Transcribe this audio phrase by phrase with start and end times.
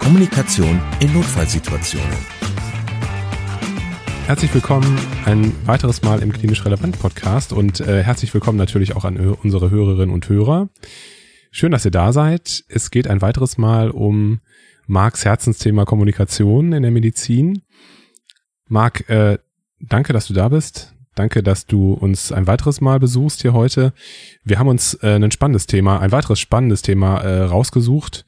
[0.00, 2.16] Kommunikation in Notfallsituationen.
[4.26, 9.04] Herzlich willkommen ein weiteres Mal im Klinisch Relevant Podcast und äh, herzlich willkommen natürlich auch
[9.04, 10.70] an unsere Hörerinnen und Hörer.
[11.50, 12.64] Schön, dass ihr da seid.
[12.68, 14.40] Es geht ein weiteres Mal um
[14.86, 17.62] Marks Herzensthema Kommunikation in der Medizin.
[18.68, 19.38] Marc, äh,
[19.80, 20.94] danke, dass du da bist.
[21.14, 23.92] Danke, dass du uns ein weiteres Mal besuchst hier heute.
[24.44, 28.24] Wir haben uns äh, ein spannendes Thema, ein weiteres spannendes Thema äh, rausgesucht.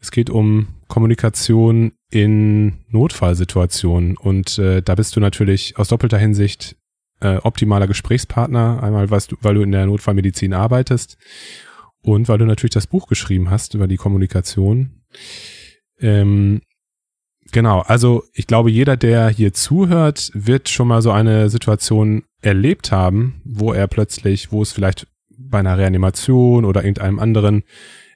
[0.00, 6.76] Es geht um Kommunikation in Notfallsituationen und äh, da bist du natürlich aus doppelter Hinsicht
[7.20, 8.82] äh, optimaler Gesprächspartner.
[8.82, 11.16] Einmal, weißt du, weil du in der Notfallmedizin arbeitest
[12.02, 15.02] und weil du natürlich das Buch geschrieben hast über die Kommunikation.
[15.98, 16.60] Ähm,
[17.52, 22.92] Genau, also ich glaube, jeder, der hier zuhört, wird schon mal so eine Situation erlebt
[22.92, 27.64] haben, wo er plötzlich, wo es vielleicht bei einer Reanimation oder irgendeinem anderen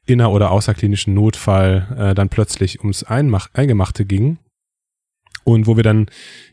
[0.07, 4.39] inner- oder außerklinischen Notfall äh, dann plötzlich ums Einmach Eingemachte ging.
[5.45, 6.07] Und wo wir dann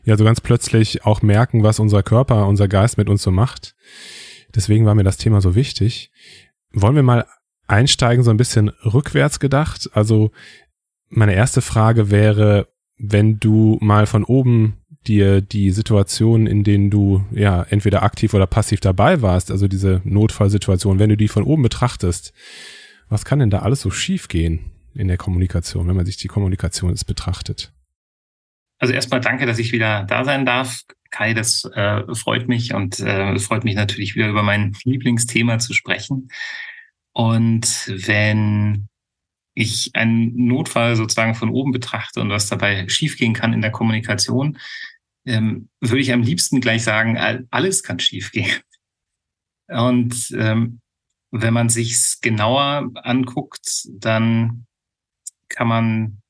[0.04, 3.74] ja so ganz plötzlich auch merken, was unser Körper, unser Geist mit uns so macht.
[4.54, 6.12] Deswegen war mir das Thema so wichtig.
[6.72, 7.26] Wollen wir mal
[7.66, 9.90] einsteigen, so ein bisschen rückwärts gedacht?
[9.94, 10.30] Also
[11.08, 17.24] meine erste Frage wäre, wenn du mal von oben dir die Situation, in denen du
[17.32, 21.62] ja entweder aktiv oder passiv dabei warst, also diese Notfallsituation, wenn du die von oben
[21.62, 22.32] betrachtest,
[23.08, 26.28] was kann denn da alles so schief gehen in der Kommunikation, wenn man sich die
[26.28, 27.72] Kommunikation jetzt betrachtet?
[28.78, 30.82] Also erstmal danke, dass ich wieder da sein darf.
[31.10, 35.72] Kai, das äh, freut mich und äh, freut mich natürlich wieder über mein Lieblingsthema zu
[35.72, 36.28] sprechen.
[37.12, 38.88] Und wenn
[39.54, 44.58] ich einen Notfall sozusagen von oben betrachte und was dabei schiefgehen kann in der Kommunikation,
[45.24, 47.16] ähm, würde ich am liebsten gleich sagen,
[47.50, 48.50] alles kann schiefgehen.
[49.68, 50.80] Und ähm,
[51.36, 54.66] wenn man sich's genauer anguckt, dann
[55.48, 56.22] kann man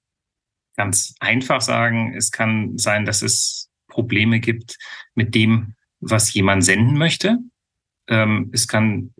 [0.76, 4.78] ganz einfach sagen, es kann sein, dass es Probleme gibt
[5.14, 7.38] mit dem, was jemand senden möchte.
[8.08, 9.12] Ähm, es kann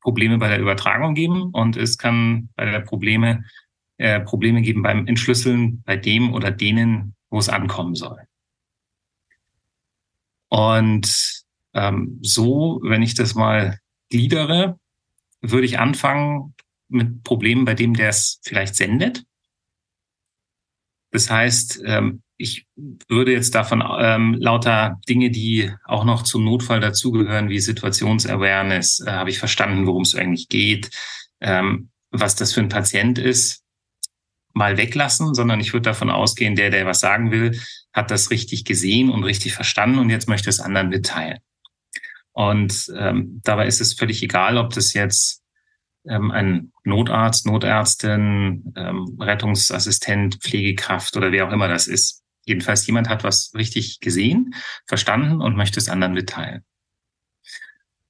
[0.00, 3.44] Probleme bei der Übertragung geben und es kann bei der Probleme
[3.98, 8.20] äh, Probleme geben beim Entschlüsseln bei dem oder denen, wo es ankommen soll.
[10.48, 14.78] Und ähm, so, wenn ich das mal gliedere,
[15.50, 16.54] würde ich anfangen
[16.88, 19.24] mit Problemen bei dem, der es vielleicht sendet.
[21.10, 22.66] Das heißt, ähm, ich
[23.08, 29.12] würde jetzt davon ähm, lauter Dinge, die auch noch zum Notfall dazugehören, wie Situationsawareness, äh,
[29.12, 30.90] habe ich verstanden, worum es eigentlich geht,
[31.40, 33.62] ähm, was das für ein Patient ist,
[34.52, 37.60] mal weglassen, sondern ich würde davon ausgehen, der, der was sagen will,
[37.92, 41.38] hat das richtig gesehen und richtig verstanden und jetzt möchte es anderen mitteilen.
[42.34, 45.42] Und ähm, dabei ist es völlig egal, ob das jetzt
[46.04, 52.22] ähm, ein Notarzt, Notärztin, ähm, Rettungsassistent, Pflegekraft oder wer auch immer das ist.
[52.44, 54.54] Jedenfalls jemand hat was richtig gesehen,
[54.86, 56.64] verstanden und möchte es anderen mitteilen.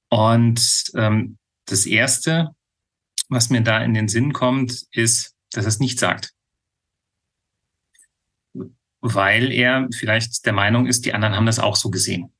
[0.09, 2.49] Und ähm, das Erste,
[3.29, 6.33] was mir da in den Sinn kommt, ist, dass er es nicht sagt.
[9.01, 12.34] Weil er vielleicht der Meinung ist, die anderen haben das auch so gesehen.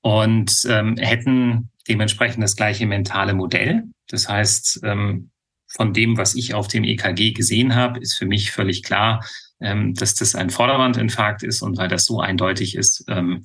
[0.00, 3.84] Und ähm, hätten dementsprechend das gleiche mentale Modell.
[4.08, 5.30] Das heißt, ähm,
[5.66, 9.24] von dem, was ich auf dem EKG gesehen habe, ist für mich völlig klar,
[9.60, 13.44] ähm, dass das ein Vorderwandinfarkt ist und weil das so eindeutig ist, ähm,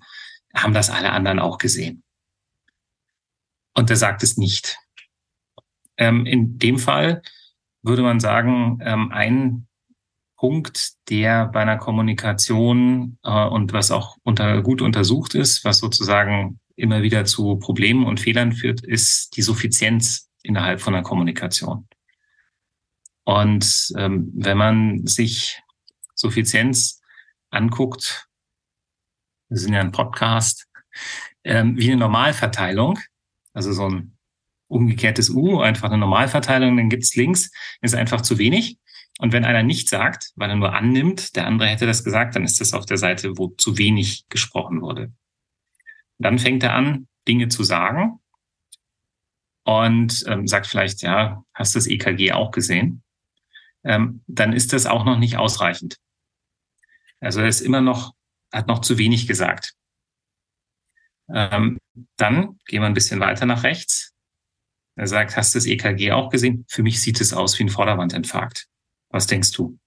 [0.53, 2.03] haben das alle anderen auch gesehen.
[3.73, 4.77] Und er sagt es nicht.
[5.97, 7.21] Ähm, in dem Fall
[7.81, 9.67] würde man sagen, ähm, ein
[10.43, 16.59] Punkt, der bei einer Kommunikation äh, und was auch unter, gut untersucht ist, was sozusagen
[16.75, 21.87] immer wieder zu Problemen und Fehlern führt, ist die Suffizienz innerhalb von der Kommunikation.
[23.23, 25.61] Und ähm, wenn man sich
[26.13, 26.99] Suffizienz
[27.49, 28.27] anguckt,
[29.47, 30.67] wir sind ja ein Podcast,
[31.45, 32.99] ähm, wie eine Normalverteilung,
[33.53, 34.17] also so ein
[34.67, 37.49] umgekehrtes U, einfach eine Normalverteilung, dann gibt's links,
[37.79, 38.77] ist einfach zu wenig.
[39.19, 42.43] Und wenn einer nicht sagt, weil er nur annimmt, der andere hätte das gesagt, dann
[42.43, 45.13] ist das auf der Seite, wo zu wenig gesprochen wurde.
[46.17, 48.19] Dann fängt er an, Dinge zu sagen
[49.63, 53.03] und ähm, sagt vielleicht, ja, hast du das EKG auch gesehen?
[53.83, 55.97] ähm, dann ist das auch noch nicht ausreichend.
[57.19, 58.13] Also er ist immer noch,
[58.51, 59.73] hat noch zu wenig gesagt.
[61.29, 61.79] Ähm,
[62.17, 64.13] dann gehen wir ein bisschen weiter nach rechts.
[64.95, 66.65] Er sagt, hast du das EKG auch gesehen?
[66.67, 68.67] Für mich sieht es aus wie ein Vorderwandinfarkt.
[69.13, 69.77] Was denkst du?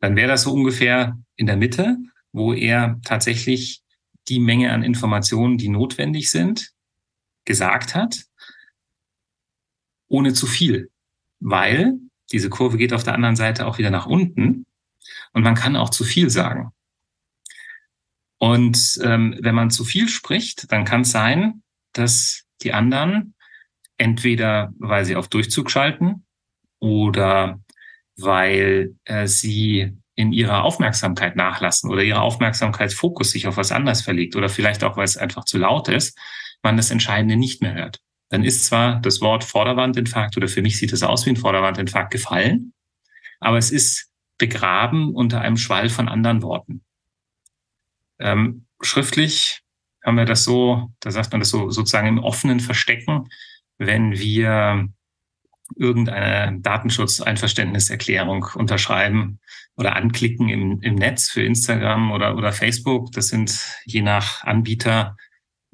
[0.00, 1.98] Dann wäre das so ungefähr in der Mitte,
[2.32, 3.82] wo er tatsächlich
[4.28, 6.72] die Menge an Informationen, die notwendig sind,
[7.44, 8.24] gesagt hat,
[10.08, 10.90] ohne zu viel.
[11.38, 11.98] Weil
[12.32, 14.64] diese Kurve geht auf der anderen Seite auch wieder nach unten
[15.34, 16.72] und man kann auch zu viel sagen.
[18.38, 21.62] Und ähm, wenn man zu viel spricht, dann kann es sein,
[21.92, 23.34] dass die anderen
[23.98, 26.24] entweder, weil sie auf Durchzug schalten
[26.78, 27.60] oder
[28.16, 34.36] weil äh, sie in ihrer Aufmerksamkeit nachlassen oder ihrer Aufmerksamkeitsfokus sich auf was anderes verlegt
[34.36, 36.16] oder vielleicht auch, weil es einfach zu laut ist,
[36.62, 38.00] man das Entscheidende nicht mehr hört.
[38.30, 42.12] Dann ist zwar das Wort Vorderwandinfarkt oder für mich sieht es aus wie ein Vorderwandinfarkt
[42.12, 42.72] gefallen,
[43.40, 46.84] aber es ist begraben unter einem Schwall von anderen Worten.
[48.18, 49.60] Ähm, schriftlich
[50.04, 53.28] haben wir das so, da sagt man das so sozusagen im offenen Verstecken,
[53.78, 54.88] wenn wir
[55.76, 59.40] irgendeine Datenschutzeinverständniserklärung unterschreiben
[59.76, 63.12] oder anklicken im, im Netz für Instagram oder, oder Facebook.
[63.12, 65.16] Das sind je nach Anbieter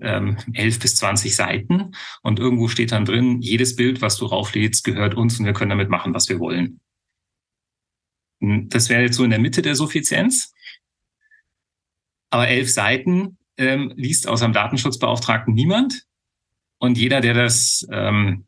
[0.01, 1.93] ähm, 11 bis 20 Seiten
[2.23, 5.71] und irgendwo steht dann drin, jedes Bild, was du rauflädst, gehört uns und wir können
[5.71, 6.81] damit machen, was wir wollen.
[8.41, 10.55] Hm, das wäre jetzt so in der Mitte der Suffizienz.
[12.31, 16.05] Aber elf Seiten ähm, liest außer dem Datenschutzbeauftragten niemand.
[16.79, 18.47] Und jeder, der das ähm,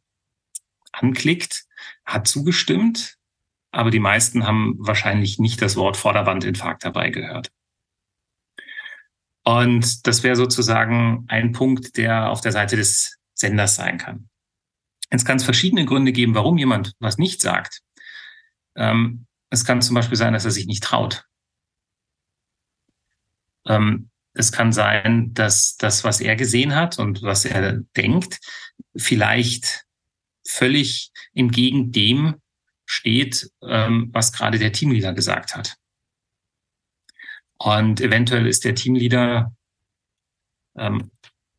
[0.93, 1.65] anklickt,
[2.05, 3.17] hat zugestimmt.
[3.71, 7.51] Aber die meisten haben wahrscheinlich nicht das Wort Vorderwandinfarkt dabei gehört.
[9.45, 14.29] Und das wäre sozusagen ein Punkt, der auf der Seite des Senders sein kann.
[15.11, 17.81] Es kann verschiedene Gründe geben, warum jemand was nicht sagt.
[18.77, 21.27] Ähm, es kann zum Beispiel sein, dass er sich nicht traut.
[23.67, 28.39] Ähm, es kann sein, dass das, was er gesehen hat und was er denkt,
[28.97, 29.85] vielleicht
[30.45, 32.35] völlig entgegen dem
[32.85, 35.77] steht, ähm, was gerade der Teamleader gesagt hat.
[37.59, 39.55] Und eventuell ist der Teamleader
[40.77, 41.11] ähm,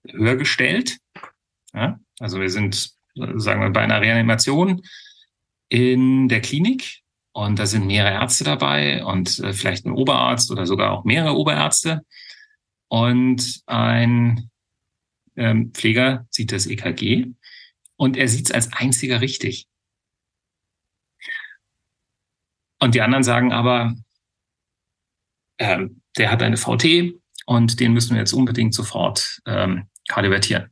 [0.07, 0.97] höher gestellt.
[1.74, 2.00] Ja?
[2.19, 4.81] Also wir sind, sagen wir, bei einer Reanimation
[5.69, 7.01] in der Klinik
[7.31, 11.36] und da sind mehrere Ärzte dabei und äh, vielleicht ein Oberarzt oder sogar auch mehrere
[11.36, 12.06] Oberärzte.
[12.89, 14.51] Und ein
[15.36, 17.33] ähm, Pfleger sieht das EKG
[18.03, 19.65] und er sieht es als einziger richtig.
[22.81, 23.95] Und die anderen sagen aber,
[25.57, 27.13] ähm, der hat eine VT
[27.45, 30.69] und den müssen wir jetzt unbedingt sofort ähm, kardiovertieren.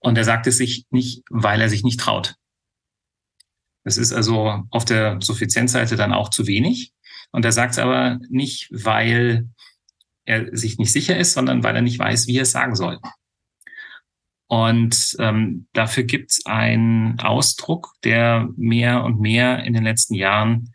[0.00, 2.34] Und er sagt es sich nicht, weil er sich nicht traut.
[3.84, 6.92] Das ist also auf der Suffizienzseite dann auch zu wenig.
[7.30, 9.48] Und er sagt es aber nicht, weil
[10.24, 12.98] er sich nicht sicher ist, sondern weil er nicht weiß, wie er es sagen soll.
[14.48, 20.72] Und ähm, dafür gibt es einen Ausdruck, der mehr und mehr in den letzten Jahren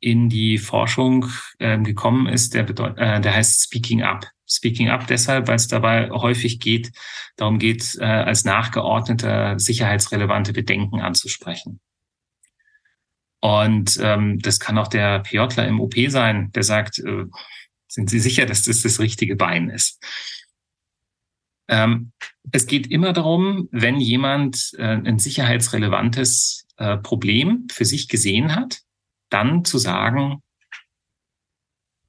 [0.00, 1.26] in die Forschung
[1.58, 4.26] ähm, gekommen ist, der, äh, der heißt Speaking Up.
[4.48, 6.92] Speaking Up deshalb, weil es dabei häufig geht,
[7.36, 11.80] darum geht, äh, als nachgeordneter sicherheitsrelevante Bedenken anzusprechen.
[13.40, 17.24] Und ähm, das kann auch der PJler im OP sein, der sagt, äh,
[17.88, 20.02] sind Sie sicher, dass das das richtige Bein ist?
[21.68, 22.12] Ähm,
[22.52, 28.82] es geht immer darum, wenn jemand äh, ein sicherheitsrelevantes äh, Problem für sich gesehen hat,
[29.30, 30.42] dann zu sagen,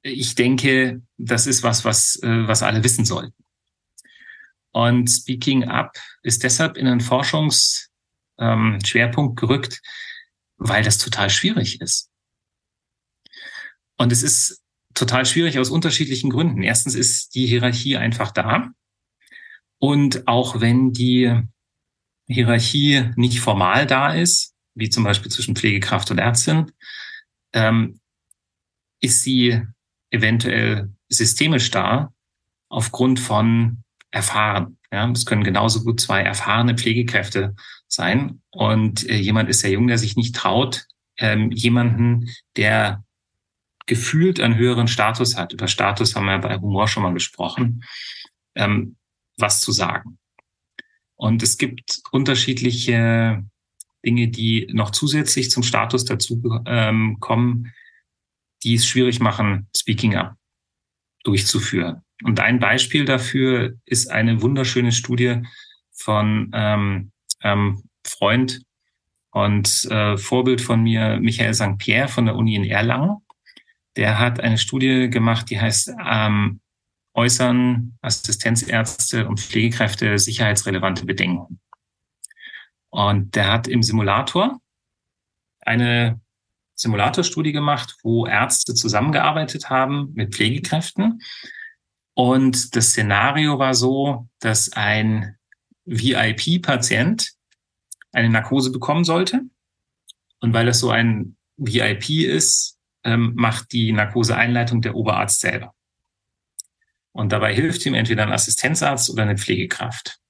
[0.02, 3.34] ich denke, das ist was, was, äh, was alle wissen sollten.
[4.70, 9.80] Und Speaking Up ist deshalb in einen Forschungsschwerpunkt ähm, gerückt,
[10.56, 12.10] weil das total schwierig ist.
[13.96, 14.62] Und es ist
[14.94, 16.62] total schwierig aus unterschiedlichen Gründen.
[16.62, 18.70] Erstens ist die Hierarchie einfach da.
[19.78, 21.42] Und auch wenn die
[22.26, 26.70] Hierarchie nicht formal da ist, wie zum Beispiel zwischen Pflegekraft und Ärztin,
[27.52, 28.00] ähm,
[29.00, 29.62] ist sie
[30.10, 32.12] eventuell systemisch da
[32.68, 34.78] aufgrund von Erfahren.
[34.90, 37.54] Ja, es können genauso gut zwei erfahrene Pflegekräfte
[37.88, 38.42] sein.
[38.50, 40.86] Und äh, jemand ist sehr jung, der sich nicht traut,
[41.18, 43.04] ähm, jemanden, der
[43.86, 45.52] gefühlt einen höheren Status hat.
[45.52, 47.84] Über Status haben wir bei Humor schon mal gesprochen,
[48.54, 48.96] ähm,
[49.38, 50.18] was zu sagen.
[51.16, 53.44] Und es gibt unterschiedliche
[54.04, 57.72] Dinge, die noch zusätzlich zum Status dazu ähm, kommen,
[58.62, 60.34] die es schwierig machen, Speaking Up
[61.24, 62.02] durchzuführen.
[62.24, 65.42] Und ein Beispiel dafür ist eine wunderschöne Studie
[65.92, 68.62] von ähm, ähm, Freund
[69.30, 71.78] Und äh, Vorbild von mir, Michael St.
[71.78, 73.18] Pierre von der Uni in Erlangen,
[73.96, 76.60] der hat eine Studie gemacht, die heißt ähm,
[77.18, 81.58] Äußern Assistenzärzte und Pflegekräfte sicherheitsrelevante Bedenken.
[82.90, 84.60] Und der hat im Simulator
[85.60, 86.20] eine
[86.76, 91.20] Simulatorstudie gemacht, wo Ärzte zusammengearbeitet haben mit Pflegekräften.
[92.14, 95.34] Und das Szenario war so, dass ein
[95.86, 97.32] VIP-Patient
[98.12, 99.42] eine Narkose bekommen sollte.
[100.38, 105.74] Und weil das so ein VIP ist, ähm, macht die Narkoseeinleitung der Oberarzt selber.
[107.18, 110.20] Und dabei hilft ihm entweder ein Assistenzarzt oder eine Pflegekraft.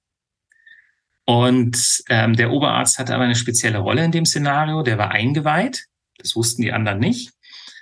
[1.26, 4.82] Und ähm, der Oberarzt hatte aber eine spezielle Rolle in dem Szenario.
[4.82, 5.84] Der war eingeweiht,
[6.16, 7.34] das wussten die anderen nicht,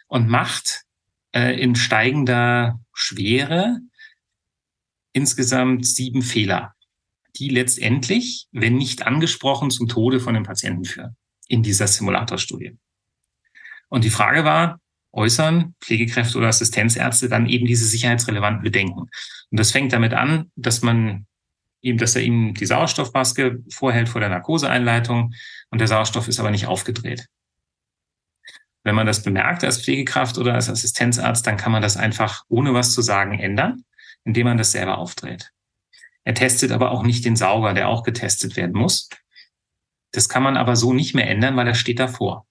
[0.09, 0.83] und macht
[1.31, 3.79] äh, in steigender Schwere
[5.13, 6.75] insgesamt sieben Fehler
[7.37, 12.77] die letztendlich, wenn nicht angesprochen, zum Tode von dem Patienten führen in dieser Simulatorstudie.
[13.89, 14.81] Und die Frage war,
[15.17, 19.01] äußern Pflegekräfte oder Assistenzärzte dann eben diese sicherheitsrelevanten Bedenken.
[19.51, 21.27] Und das fängt damit an, dass man
[21.81, 25.35] ihm, dass er ihnen die Sauerstoffmaske vorhält vor der Narkoseeinleitung
[25.71, 27.27] und der Sauerstoff ist aber nicht aufgedreht.
[28.83, 32.73] Wenn man das bemerkt als Pflegekraft oder als Assistenzarzt, dann kann man das einfach ohne
[32.75, 33.85] was zu sagen ändern,
[34.25, 35.51] indem man das selber aufdreht.
[36.25, 39.09] Er testet aber auch nicht den Sauger, der auch getestet werden muss.
[40.13, 42.47] Das kann man aber so nicht mehr ändern, weil er steht davor.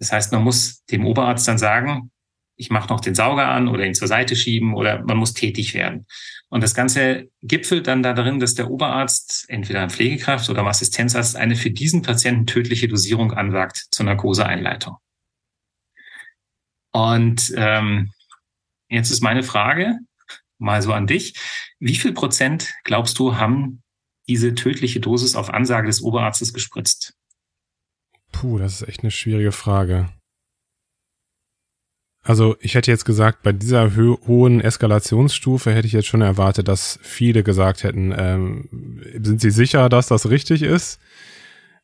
[0.00, 2.10] Das heißt, man muss dem Oberarzt dann sagen,
[2.56, 5.72] ich mache noch den Sauger an oder ihn zur Seite schieben oder man muss tätig
[5.72, 6.06] werden.
[6.48, 11.36] Und das Ganze gipfelt dann darin, dass der Oberarzt, entweder ein Pflegekraft oder ein Assistenzarzt,
[11.36, 14.96] eine für diesen Patienten tödliche Dosierung ansagt zur Narkoseeinleitung.
[16.92, 18.12] Und ähm,
[18.88, 19.98] jetzt ist meine Frage,
[20.58, 21.34] mal so an dich.
[21.78, 23.82] Wie viel Prozent glaubst du, haben
[24.28, 27.14] diese tödliche Dosis auf Ansage des Oberarztes gespritzt?
[28.32, 30.08] Puh, das ist echt eine schwierige Frage.
[32.22, 36.68] Also ich hätte jetzt gesagt, bei dieser ho hohen Eskalationsstufe hätte ich jetzt schon erwartet,
[36.68, 38.68] dass viele gesagt hätten, ähm,
[39.22, 41.00] sind Sie sicher, dass das richtig ist?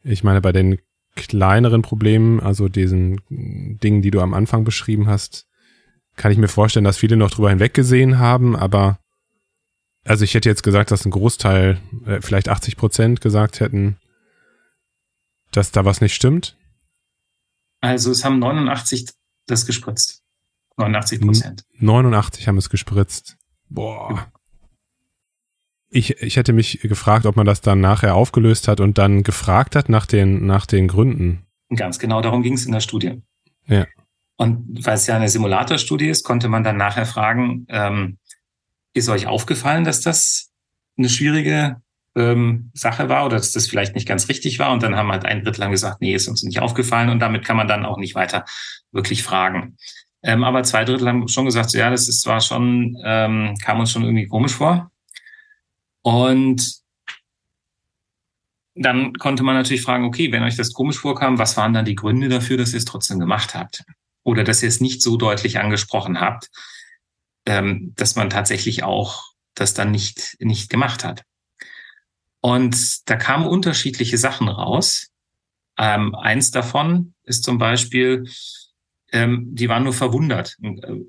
[0.02, 0.78] Ich meine, bei den
[1.16, 5.46] kleineren Problemen, also diesen Dingen, die du am Anfang beschrieben hast,
[6.16, 8.98] kann ich mir vorstellen, dass viele noch drüber hinweggesehen haben, aber
[10.04, 13.96] also ich hätte jetzt gesagt, dass ein Großteil, äh, vielleicht 80 Prozent gesagt hätten,
[15.56, 16.56] dass da was nicht stimmt.
[17.80, 19.08] Also es haben 89
[19.46, 20.22] das gespritzt.
[20.76, 21.64] 89 Prozent.
[21.78, 23.36] 89 haben es gespritzt.
[23.68, 24.30] Boah.
[25.88, 29.76] Ich, ich hätte mich gefragt, ob man das dann nachher aufgelöst hat und dann gefragt
[29.76, 31.46] hat nach den, nach den Gründen.
[31.74, 33.22] Ganz genau, darum ging es in der Studie.
[33.66, 33.86] Ja.
[34.36, 38.18] Und weil es ja eine Simulatorstudie ist, konnte man dann nachher fragen, ähm,
[38.92, 40.50] ist euch aufgefallen, dass das
[40.98, 41.80] eine schwierige
[42.16, 44.72] ähm, Sache war oder dass das vielleicht nicht ganz richtig war?
[44.72, 47.44] Und dann haben halt ein Drittel lang gesagt, nee, ist uns nicht aufgefallen und damit
[47.44, 48.44] kann man dann auch nicht weiter
[48.92, 49.76] wirklich fragen.
[50.22, 53.78] Ähm, aber zwei Drittel haben schon gesagt, so, ja, das ist zwar schon, ähm, kam
[53.78, 54.90] uns schon irgendwie komisch vor.
[56.02, 56.80] Und
[58.74, 61.94] dann konnte man natürlich fragen, okay, wenn euch das komisch vorkam, was waren dann die
[61.94, 63.84] Gründe dafür, dass ihr es trotzdem gemacht habt?
[64.26, 66.50] oder dass ihr es nicht so deutlich angesprochen habt,
[67.46, 69.22] ähm, dass man tatsächlich auch
[69.54, 71.22] das dann nicht, nicht gemacht hat.
[72.46, 75.10] Und da kamen unterschiedliche Sachen raus.
[75.76, 78.30] Ähm, eins davon ist zum Beispiel,
[79.10, 80.56] ähm, die waren nur verwundert.
[80.62, 81.00] Äh,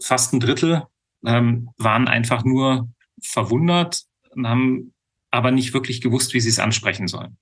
[0.00, 0.86] fast ein Drittel
[1.26, 2.88] ähm, waren einfach nur
[3.20, 4.94] verwundert und haben
[5.30, 7.36] aber nicht wirklich gewusst, wie sie es ansprechen sollen.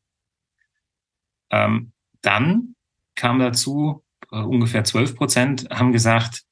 [1.50, 2.74] Ähm, dann
[3.14, 6.42] kam dazu, äh, ungefähr 12 Prozent haben gesagt,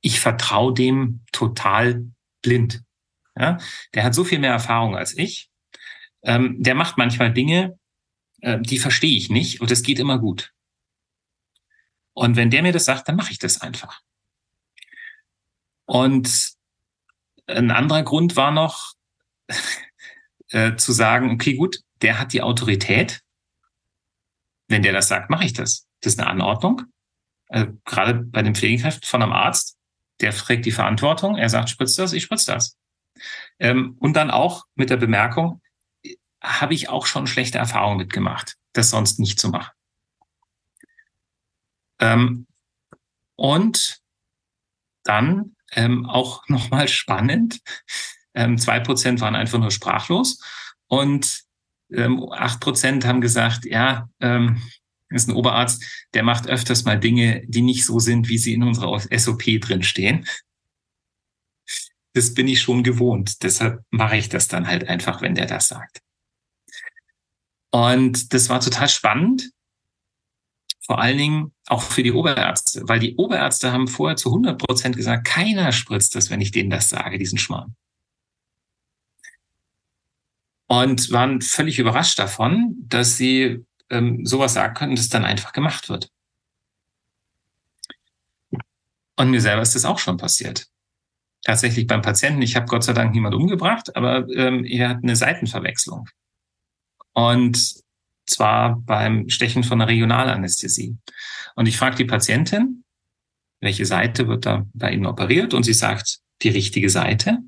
[0.00, 2.06] ich vertraue dem total
[2.40, 2.84] blind.
[3.36, 3.58] Ja?
[3.94, 5.47] Der hat so viel mehr Erfahrung als ich.
[6.22, 7.78] Ähm, der macht manchmal Dinge,
[8.40, 10.52] äh, die verstehe ich nicht und es geht immer gut.
[12.12, 14.00] Und wenn der mir das sagt, dann mache ich das einfach.
[15.86, 16.52] Und
[17.46, 18.94] ein anderer Grund war noch
[20.50, 23.22] äh, zu sagen, okay, gut, der hat die Autorität.
[24.68, 25.86] Wenn der das sagt, mache ich das.
[26.00, 26.82] Das ist eine Anordnung.
[27.48, 29.78] Also gerade bei den Pflegekräften von einem Arzt,
[30.20, 31.36] der trägt die Verantwortung.
[31.36, 32.76] Er sagt, spritzt das, ich spritze das.
[33.58, 35.62] Ähm, und dann auch mit der Bemerkung,
[36.48, 39.70] habe ich auch schon schlechte Erfahrungen mitgemacht, das sonst nicht zu machen.
[42.00, 42.46] Ähm,
[43.36, 44.00] und
[45.04, 47.60] dann ähm, auch nochmal spannend,
[48.34, 50.40] ähm, zwei Prozent waren einfach nur sprachlos
[50.86, 51.42] und
[51.90, 54.62] ähm, acht Prozent haben gesagt, ja, ähm,
[55.10, 58.62] ist ein Oberarzt, der macht öfters mal Dinge, die nicht so sind, wie sie in
[58.62, 60.26] unserer SOP drin stehen.
[62.12, 63.42] Das bin ich schon gewohnt.
[63.42, 66.02] Deshalb mache ich das dann halt einfach, wenn der das sagt.
[67.70, 69.50] Und das war total spannend.
[70.80, 74.96] Vor allen Dingen auch für die Oberärzte, weil die Oberärzte haben vorher zu 100 Prozent
[74.96, 77.76] gesagt, keiner spritzt das, wenn ich denen das sage, diesen Schmarrn.
[80.66, 85.88] Und waren völlig überrascht davon, dass sie ähm, sowas sagen können, dass dann einfach gemacht
[85.88, 86.10] wird.
[89.16, 90.68] Und mir selber ist das auch schon passiert.
[91.44, 95.16] Tatsächlich beim Patienten, ich habe Gott sei Dank niemand umgebracht, aber ähm, er hat eine
[95.16, 96.08] Seitenverwechslung.
[97.18, 97.74] Und
[98.26, 100.96] zwar beim Stechen von einer Regionalanästhesie.
[101.56, 102.84] Und ich frage die Patientin,
[103.60, 105.52] welche Seite wird da bei Ihnen operiert?
[105.52, 107.38] Und sie sagt, die richtige Seite.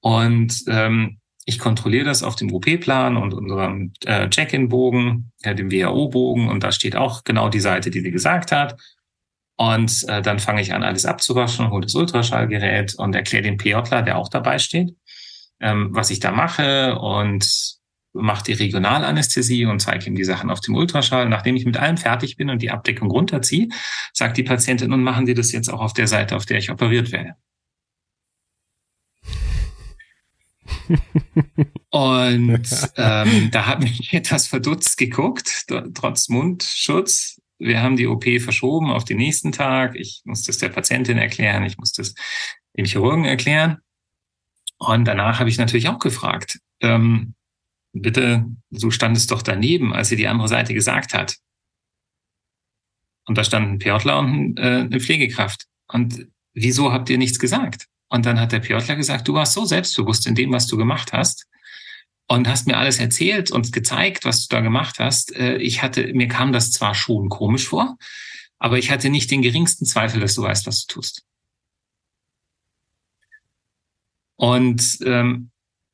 [0.00, 6.50] Und ähm, ich kontrolliere das auf dem OP-Plan und unserem äh, Check-in-Bogen, äh, dem WHO-Bogen.
[6.50, 8.78] Und da steht auch genau die Seite, die sie gesagt hat.
[9.56, 14.02] Und äh, dann fange ich an, alles abzuwaschen, hole das Ultraschallgerät und erkläre dem PJler,
[14.02, 14.94] der auch dabei steht,
[15.60, 17.80] ähm, was ich da mache und
[18.12, 21.28] mache die Regionalanästhesie und zeige ihm die Sachen auf dem Ultraschall.
[21.28, 23.68] Nachdem ich mit allem fertig bin und die Abdeckung runterziehe,
[24.12, 26.70] sagt die Patientin, nun machen Sie das jetzt auch auf der Seite, auf der ich
[26.70, 27.34] operiert werde.
[31.90, 38.90] und ähm, da hat mich etwas verdutzt geguckt, trotz Mundschutz wir haben die OP verschoben
[38.90, 39.94] auf den nächsten Tag.
[39.94, 42.14] Ich muss das der Patientin erklären, ich muss das
[42.76, 43.78] dem Chirurgen erklären.
[44.78, 47.34] Und danach habe ich natürlich auch gefragt, ähm,
[47.92, 51.36] bitte, du standest doch daneben, als sie die andere Seite gesagt hat.
[53.24, 55.66] Und da stand ein Piotler und äh, eine Pflegekraft.
[55.88, 57.86] Und wieso habt ihr nichts gesagt?
[58.08, 61.12] Und dann hat der Piotler gesagt, du warst so selbstbewusst in dem, was du gemacht
[61.12, 61.46] hast
[62.26, 65.34] und hast mir alles erzählt und gezeigt, was du da gemacht hast.
[65.36, 67.96] Äh, ich hatte, mir kam das zwar schon komisch vor,
[68.58, 71.24] aber ich hatte nicht den geringsten Zweifel, dass du weißt, was du tust.
[74.36, 75.51] Und ähm,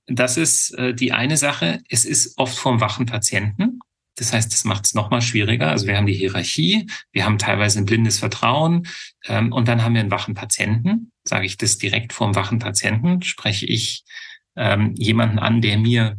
[0.09, 1.81] das ist äh, die eine Sache.
[1.88, 3.81] Es ist oft vom wachen Patienten.
[4.17, 5.71] Das heißt, das macht es nochmal schwieriger.
[5.71, 8.88] Also wir haben die Hierarchie, wir haben teilweise ein blindes Vertrauen
[9.27, 11.12] ähm, und dann haben wir einen wachen Patienten.
[11.23, 14.05] Sage ich das direkt vom wachen Patienten, spreche ich
[14.57, 16.18] ähm, jemanden an, der mir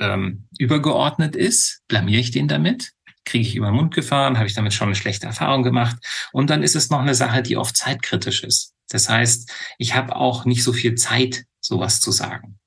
[0.00, 2.92] ähm, übergeordnet ist, blamiere ich den damit,
[3.24, 5.96] kriege ich über den Mund gefahren, habe ich damit schon eine schlechte Erfahrung gemacht.
[6.32, 8.74] Und dann ist es noch eine Sache, die oft zeitkritisch ist.
[8.90, 12.58] Das heißt, ich habe auch nicht so viel Zeit, sowas zu sagen.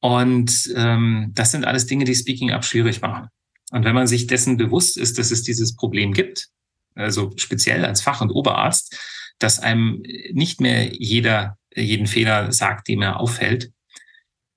[0.00, 3.28] Und ähm, das sind alles Dinge, die Speaking Up schwierig machen.
[3.70, 6.48] Und wenn man sich dessen bewusst ist, dass es dieses Problem gibt,
[6.94, 8.98] also speziell als Fach- und Oberarzt,
[9.38, 13.70] dass einem nicht mehr jeder jeden Fehler sagt, dem er auffällt,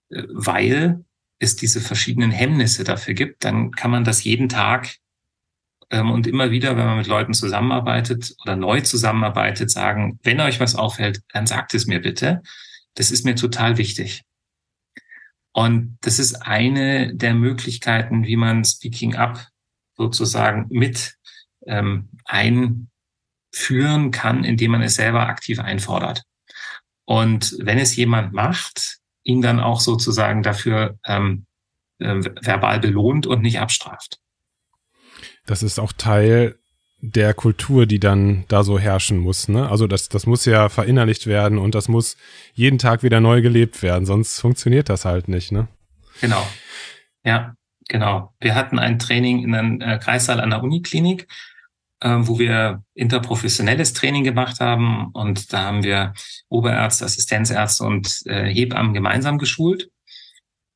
[0.10, 1.04] äh, weil
[1.40, 4.96] es diese verschiedenen Hemmnisse dafür gibt, dann kann man das jeden Tag
[5.94, 10.60] ähm, und immer wieder, wenn man mit Leuten zusammenarbeitet oder neu zusammenarbeitet, sagen, wenn euch
[10.60, 12.42] was auffällt, dann sagt es mir bitte.
[12.96, 14.24] Das ist mir total wichtig.
[15.54, 19.48] Und das ist eine der Möglichkeiten, wie man Speaking Up
[19.96, 21.16] sozusagen mit
[21.68, 26.24] ähm, einführen kann, indem man es selber aktiv einfordert.
[27.06, 31.46] Und wenn es jemand macht, ihn dann auch sozusagen dafür ähm,
[32.00, 34.20] äh, verbal belohnt und nicht abstraft.
[35.46, 36.58] Das ist auch Teil
[37.06, 39.50] der Kultur, die dann da so herrschen muss.
[39.50, 39.70] Ne?
[39.70, 42.16] Also das, das muss ja verinnerlicht werden und das muss
[42.54, 45.52] jeden Tag wieder neu gelebt werden, sonst funktioniert das halt nicht.
[45.52, 45.68] Ne?
[46.22, 46.48] Genau.
[47.26, 47.56] Ja,
[47.90, 48.34] genau.
[48.40, 51.28] Wir hatten ein Training in einem äh, Kreissaal an der Uniklinik
[52.00, 55.10] äh, wo wir interprofessionelles Training gemacht haben.
[55.14, 56.14] Und da haben wir
[56.50, 59.90] Oberärzte, Assistenzärzte und äh, Hebammen gemeinsam geschult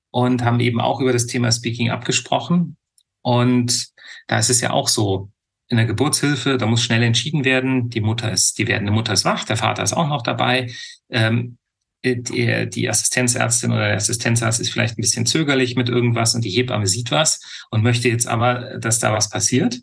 [0.09, 2.77] und haben eben auch über das Thema Speaking abgesprochen.
[3.21, 3.89] Und
[4.27, 5.29] da ist es ja auch so,
[5.69, 7.89] in der Geburtshilfe, da muss schnell entschieden werden.
[7.89, 10.71] Die Mutter ist, die werdende Mutter ist wach, der Vater ist auch noch dabei.
[11.09, 11.57] Ähm,
[12.05, 16.51] die, die Assistenzärztin oder der Assistenzarzt ist vielleicht ein bisschen zögerlich mit irgendwas und die
[16.51, 19.81] Hebamme sieht was und möchte jetzt aber, dass da was passiert.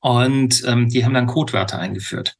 [0.00, 2.36] Und ähm, die haben dann Codewörter eingeführt.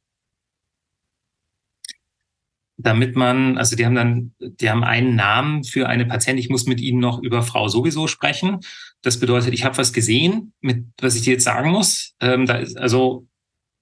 [2.81, 6.39] Damit man, also die haben dann, die haben einen Namen für eine Patientin.
[6.43, 8.61] Ich muss mit ihnen noch über Frau sowieso sprechen.
[9.01, 12.15] Das bedeutet, ich habe was gesehen, mit was ich dir jetzt sagen muss.
[12.21, 13.27] Ähm, da ist, also,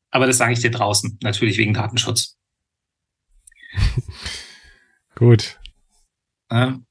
[0.10, 2.38] aber das sage ich dir draußen, natürlich wegen Datenschutz.
[5.16, 5.60] Gut.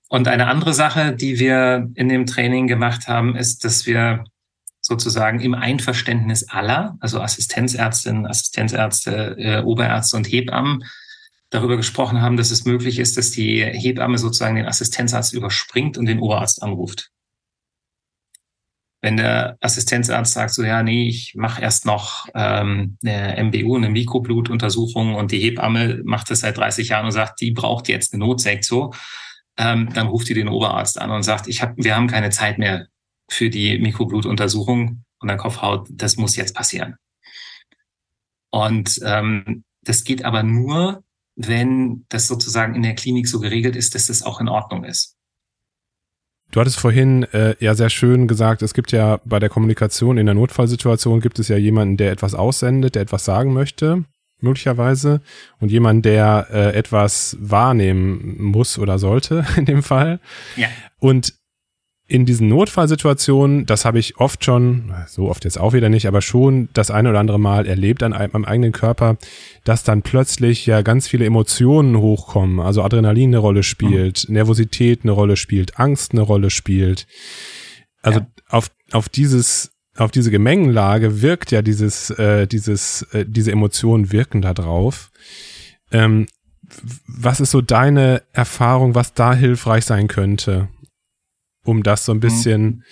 [0.08, 4.24] Und eine andere Sache, die wir in dem Training gemacht haben, ist, dass wir
[4.80, 10.84] sozusagen im Einverständnis aller, also Assistenzärztinnen, Assistenzärzte, äh, Oberärzte und Hebammen,
[11.50, 16.06] darüber gesprochen haben, dass es möglich ist, dass die Hebamme sozusagen den Assistenzarzt überspringt und
[16.06, 17.11] den Oberarzt anruft.
[19.02, 23.90] Wenn der Assistenzarzt sagt, so ja, nee, ich mache erst noch ähm, eine MBU, eine
[23.90, 28.24] Mikroblutuntersuchung und die Hebamme macht das seit 30 Jahren und sagt, die braucht jetzt eine
[28.24, 28.94] Notsektion,
[29.59, 32.59] ähm, dann ruft die den Oberarzt an und sagt, ich hab, wir haben keine Zeit
[32.59, 32.88] mehr
[33.28, 36.96] für die Mikroblutuntersuchung und der Kopfhaut, das muss jetzt passieren.
[38.50, 41.04] Und ähm, das geht aber nur,
[41.37, 45.16] wenn das sozusagen in der Klinik so geregelt ist, dass das auch in Ordnung ist.
[46.51, 50.27] Du hattest vorhin äh, ja sehr schön gesagt, es gibt ja bei der Kommunikation in
[50.27, 54.05] der Notfallsituation gibt es ja jemanden, der etwas aussendet, der etwas sagen möchte,
[54.40, 55.20] möglicherweise,
[55.61, 60.20] und jemanden, der äh, etwas wahrnehmen muss oder sollte in dem Fall.
[60.57, 60.68] Ja.
[60.99, 61.35] Und
[62.08, 66.22] in diesen Notfallsituationen, das habe ich oft schon, so oft jetzt auch wieder nicht, aber
[66.22, 69.16] schon das eine oder andere Mal erlebt an meinem eigenen Körper,
[69.64, 74.34] dass dann plötzlich ja ganz viele Emotionen hochkommen, also Adrenalin eine Rolle spielt, mhm.
[74.34, 77.08] Nervosität eine Rolle spielt, Angst eine Rolle spielt.
[78.02, 78.26] Also ja.
[78.50, 84.42] auf, auf dieses, auf diese Gemengenlage wirkt ja dieses, äh, dieses, äh, diese Emotionen wirken
[84.42, 85.10] da drauf.
[85.90, 86.28] Ähm,
[87.06, 90.68] was ist so deine Erfahrung, was da hilfreich sein könnte?
[91.66, 92.85] Um das so ein bisschen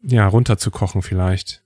[0.00, 0.08] mhm.
[0.08, 1.62] ja runterzukochen vielleicht.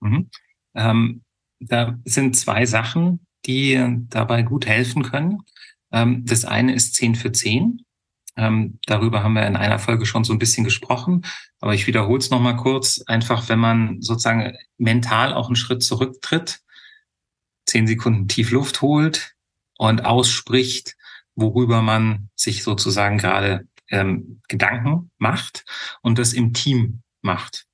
[0.00, 0.30] Mhm.
[0.74, 1.22] Ähm,
[1.60, 5.42] da sind zwei Sachen, die dabei gut helfen können.
[5.92, 7.84] Ähm, das eine ist 10 für 10.
[8.36, 11.22] Ähm, darüber haben wir in einer Folge schon so ein bisschen gesprochen,
[11.60, 13.02] aber ich wiederhole es nochmal kurz.
[13.06, 16.60] Einfach, wenn man sozusagen mental auch einen Schritt zurücktritt,
[17.66, 19.34] zehn Sekunden tief Luft holt
[19.76, 20.96] und ausspricht,
[21.34, 25.64] worüber man sich sozusagen gerade ähm, Gedanken macht
[26.00, 27.66] und das im Team macht.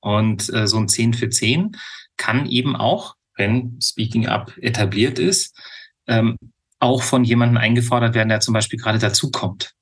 [0.00, 1.76] Und äh, so ein 10 für 10
[2.16, 5.58] kann eben auch, wenn Speaking Up etabliert ist,
[6.06, 6.38] ähm,
[6.78, 9.74] auch von jemandem eingefordert werden, der zum Beispiel gerade dazukommt.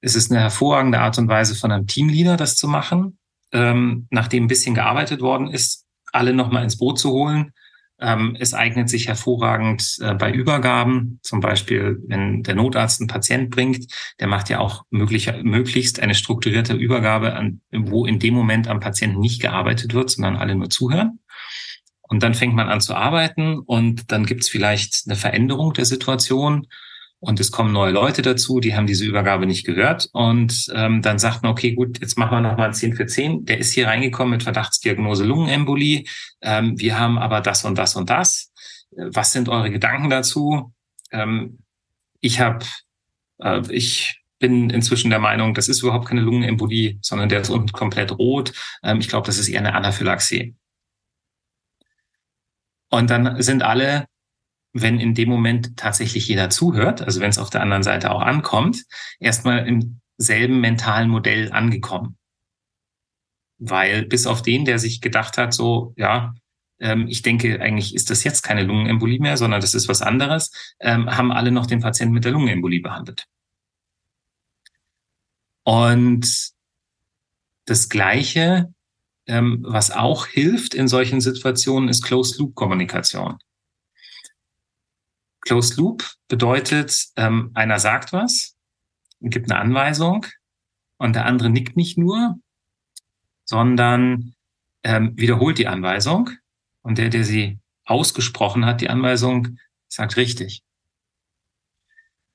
[0.00, 3.18] Es ist eine hervorragende Art und Weise von einem Teamleader, das zu machen,
[3.52, 7.52] ähm, nachdem ein bisschen gearbeitet worden ist, alle nochmal ins Boot zu holen,
[8.00, 13.50] ähm, es eignet sich hervorragend äh, bei Übergaben, zum Beispiel wenn der Notarzt einen Patient
[13.50, 13.86] bringt,
[14.20, 18.80] der macht ja auch möglich, möglichst eine strukturierte Übergabe, an, wo in dem Moment am
[18.80, 21.18] Patienten nicht gearbeitet wird, sondern alle nur zuhören.
[22.02, 25.84] Und dann fängt man an zu arbeiten und dann gibt es vielleicht eine Veränderung der
[25.84, 26.66] Situation
[27.20, 30.08] und es kommen neue Leute dazu, die haben diese Übergabe nicht gehört.
[30.12, 33.44] Und ähm, dann sagt man, okay, gut, jetzt machen wir nochmal ein 10 für 10.
[33.44, 36.04] Der ist hier reingekommen mit Verdachtsdiagnose Lungenembolie.
[36.42, 38.52] Ähm, wir haben aber das und das und das.
[38.96, 40.72] Äh, was sind eure Gedanken dazu?
[41.10, 41.58] Ähm,
[42.20, 42.64] ich habe,
[43.38, 47.72] äh, ich bin inzwischen der Meinung, das ist überhaupt keine Lungenembolie, sondern der ist unten
[47.72, 48.52] komplett rot.
[48.84, 50.54] Ähm, ich glaube, das ist eher eine Anaphylaxie.
[52.90, 54.06] Und dann sind alle
[54.72, 58.20] wenn in dem Moment tatsächlich jeder zuhört, also wenn es auf der anderen Seite auch
[58.20, 58.84] ankommt,
[59.18, 62.16] erstmal im selben mentalen Modell angekommen.
[63.58, 66.34] Weil bis auf den, der sich gedacht hat, so, ja,
[66.80, 70.52] ähm, ich denke, eigentlich ist das jetzt keine Lungenembolie mehr, sondern das ist was anderes,
[70.80, 73.26] ähm, haben alle noch den Patienten mit der Lungenembolie behandelt.
[75.64, 76.52] Und
[77.64, 78.72] das Gleiche,
[79.26, 83.38] ähm, was auch hilft in solchen Situationen, ist Closed-Loop-Kommunikation.
[85.48, 88.54] Closed Loop bedeutet, ähm, einer sagt was,
[89.22, 90.26] gibt eine Anweisung
[90.98, 92.38] und der andere nickt nicht nur,
[93.46, 94.34] sondern
[94.84, 96.28] ähm, wiederholt die Anweisung
[96.82, 99.58] und der, der sie ausgesprochen hat, die Anweisung,
[99.88, 100.62] sagt richtig.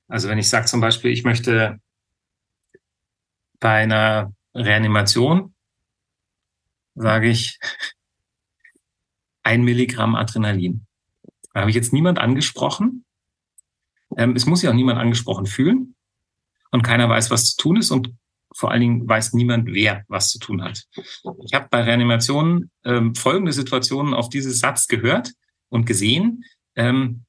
[0.08, 1.78] Also wenn ich sage zum Beispiel, ich möchte
[3.60, 5.54] bei einer Reanimation,
[6.96, 7.60] sage ich
[9.44, 10.84] ein Milligramm Adrenalin.
[11.52, 13.03] Da habe ich jetzt niemand angesprochen,
[14.16, 15.94] ähm, es muss sich auch niemand angesprochen fühlen
[16.70, 18.14] und keiner weiß, was zu tun ist und
[18.54, 20.84] vor allen Dingen weiß niemand, wer was zu tun hat.
[21.44, 25.32] Ich habe bei Reanimationen ähm, folgende Situationen auf diesen Satz gehört
[25.68, 26.44] und gesehen.
[26.76, 27.24] Ähm,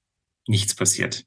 [0.48, 1.26] nichts passiert.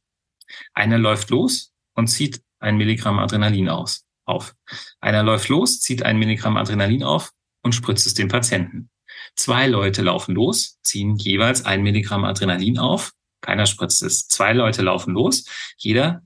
[0.72, 4.54] Einer läuft los und zieht ein Milligramm Adrenalin aus, auf.
[5.00, 8.90] Einer läuft los, zieht ein Milligramm Adrenalin auf und spritzt es dem Patienten.
[9.34, 14.26] Zwei Leute laufen los, ziehen jeweils ein Milligramm Adrenalin auf keiner spritzt es.
[14.26, 15.44] Zwei Leute laufen los.
[15.76, 16.22] Jeder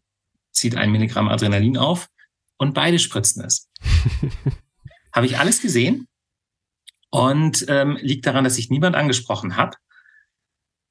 [0.50, 2.08] zieht ein Milligramm Adrenalin auf
[2.56, 3.68] und beide spritzen es.
[5.12, 6.08] habe ich alles gesehen
[7.10, 9.76] und ähm, liegt daran, dass ich niemand angesprochen habe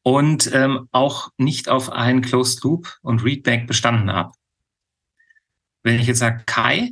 [0.04, 4.32] und ähm, auch nicht auf ein Closed Loop und Readback bestanden habe.
[5.84, 6.92] Wenn ich jetzt sage, Kai,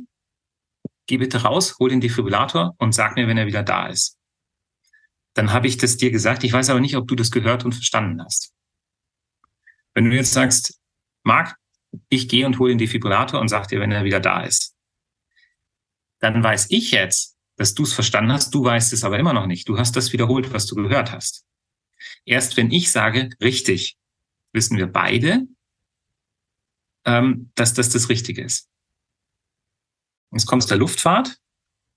[1.06, 4.18] geh bitte raus, hol den Defibrillator und sag mir, wenn er wieder da ist.
[5.34, 6.42] Dann habe ich das dir gesagt.
[6.42, 8.52] Ich weiß aber nicht, ob du das gehört und verstanden hast.
[9.94, 10.78] Wenn du jetzt sagst,
[11.22, 11.56] Marc,
[12.08, 14.74] ich gehe und hole den Defibrillator und sag dir, wenn er wieder da ist,
[16.20, 19.46] dann weiß ich jetzt, dass du es verstanden hast, du weißt es aber immer noch
[19.46, 19.68] nicht.
[19.68, 21.44] Du hast das wiederholt, was du gehört hast.
[22.24, 23.98] Erst wenn ich sage, richtig,
[24.52, 25.46] wissen wir beide,
[27.04, 28.68] ähm, dass das das Richtige ist.
[30.32, 31.38] Es kommt der Luftfahrt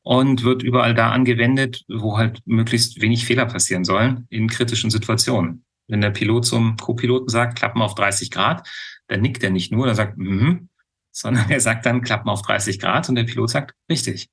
[0.02, 5.63] und wird überall da angewendet, wo halt möglichst wenig Fehler passieren sollen in kritischen Situationen.
[5.88, 8.68] Wenn der Pilot zum Co-Piloten sagt, klappen auf 30 Grad,
[9.08, 10.70] dann nickt er nicht nur, er sagt, mhm,
[11.12, 14.30] sondern er sagt dann, klappen auf 30 Grad und der Pilot sagt, richtig.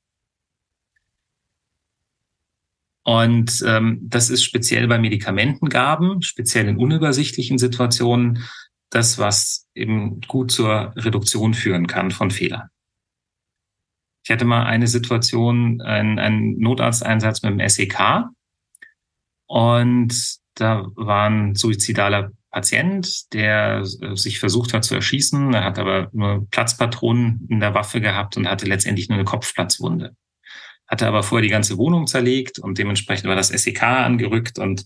[3.03, 8.45] Und ähm, das ist speziell bei Medikamentengaben, speziell in unübersichtlichen Situationen,
[8.91, 12.69] das, was eben gut zur Reduktion führen kann von Fehlern.
[14.23, 18.25] Ich hatte mal eine Situation, einen, Notarzteinsatz mit dem SEK
[19.47, 25.55] und da war ein suizidaler Patient, der sich versucht hat zu erschießen.
[25.55, 30.17] Er hat aber nur Platzpatronen in der Waffe gehabt und hatte letztendlich nur eine Kopfplatzwunde.
[30.87, 34.85] Hatte aber vorher die ganze Wohnung zerlegt und dementsprechend war das SEK angerückt und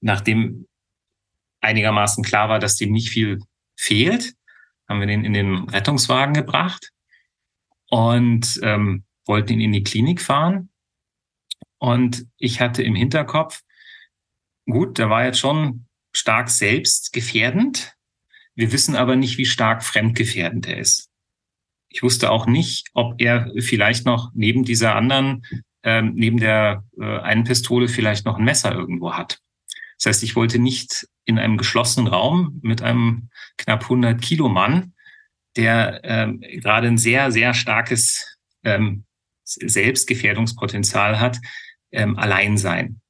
[0.00, 0.66] nachdem
[1.60, 3.40] einigermaßen klar war, dass dem nicht viel
[3.76, 4.34] fehlt,
[4.88, 6.90] haben wir den in den Rettungswagen gebracht
[7.88, 10.70] und ähm, wollten ihn in die Klinik fahren.
[11.78, 13.62] Und ich hatte im Hinterkopf,
[14.68, 17.94] gut, der war jetzt schon stark selbstgefährdend.
[18.54, 21.10] Wir wissen aber nicht, wie stark fremdgefährdend er ist.
[21.88, 25.44] Ich wusste auch nicht, ob er vielleicht noch neben dieser anderen,
[25.82, 29.38] ähm, neben der äh, einen Pistole vielleicht noch ein Messer irgendwo hat.
[29.98, 34.94] Das heißt, ich wollte nicht in einem geschlossenen Raum mit einem knapp 100 Kilo Mann,
[35.56, 39.04] der ähm, gerade ein sehr, sehr starkes ähm,
[39.44, 41.38] Selbstgefährdungspotenzial hat,
[41.92, 43.00] ähm, allein sein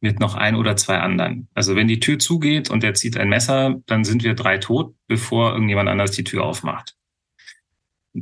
[0.00, 1.48] mit noch ein oder zwei anderen.
[1.54, 4.94] Also wenn die Tür zugeht und er zieht ein Messer, dann sind wir drei tot,
[5.06, 6.96] bevor irgendjemand anders die Tür aufmacht.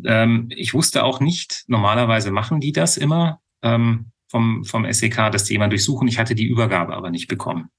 [0.04, 5.44] Ähm, ich wusste auch nicht, normalerweise machen die das immer ähm, vom, vom SEK, dass
[5.44, 6.08] die jemand durchsuchen.
[6.08, 7.70] Ich hatte die Übergabe aber nicht bekommen.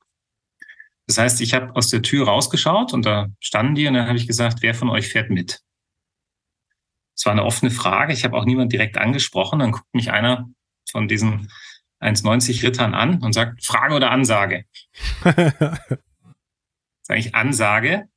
[1.08, 4.18] Das heißt, ich habe aus der Tür rausgeschaut und da standen die und dann habe
[4.18, 5.62] ich gesagt, wer von euch fährt mit?
[7.16, 8.14] Es war eine offene Frage.
[8.14, 9.60] Ich habe auch niemand direkt angesprochen.
[9.60, 10.50] Dann guckt mich einer
[10.92, 11.50] von diesen
[12.00, 14.66] 1,90 Rittern an und sagt, Frage oder Ansage?
[17.02, 18.10] Sage ich Ansage,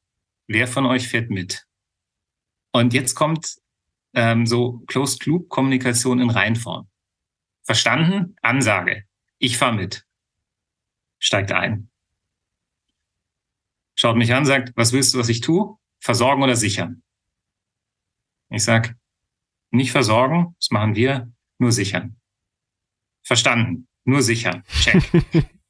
[0.47, 1.67] wer von euch fährt mit?
[2.73, 3.57] Und jetzt kommt
[4.15, 6.89] ähm, so Closed Loop Kommunikation in Reinform.
[7.63, 8.37] Verstanden?
[8.43, 9.05] Ansage.
[9.39, 10.05] Ich fahre mit.
[11.19, 11.91] Steigt ein
[14.01, 15.77] schaut mich an, sagt, was willst du, was ich tue?
[16.01, 17.03] Versorgen oder sichern?
[18.49, 18.97] Ich sag,
[19.71, 22.20] nicht versorgen, das machen wir, nur sichern.
[23.23, 24.65] Verstanden, nur sichern.
[24.81, 25.03] Check.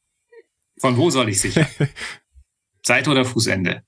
[0.80, 1.66] Von wo soll ich sichern?
[2.82, 3.84] Seite oder Fußende?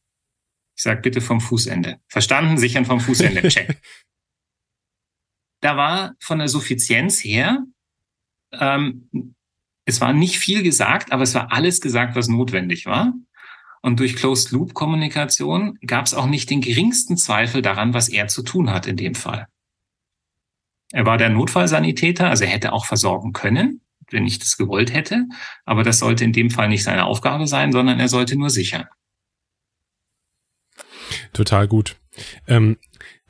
[0.77, 2.01] Ich sag bitte vom Fußende.
[2.09, 3.46] Verstanden, sichern vom Fußende.
[3.48, 3.81] Check.
[5.61, 7.64] Da war von der Suffizienz her,
[8.53, 9.35] ähm,
[9.85, 13.14] es war nicht viel gesagt, aber es war alles gesagt, was notwendig war.
[13.81, 18.70] Und durch Closed-Loop-Kommunikation gab es auch nicht den geringsten Zweifel daran, was er zu tun
[18.70, 19.46] hat in dem Fall.
[20.92, 25.24] Er war der Notfallsanitäter, also er hätte auch versorgen können, wenn ich das gewollt hätte.
[25.64, 28.85] Aber das sollte in dem Fall nicht seine Aufgabe sein, sondern er sollte nur sichern.
[31.33, 31.96] Total gut.
[32.46, 32.76] Ähm,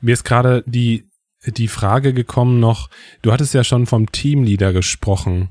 [0.01, 1.09] mir ist gerade die,
[1.45, 2.89] die Frage gekommen noch,
[3.21, 5.49] du hattest ja schon vom Teamleader gesprochen.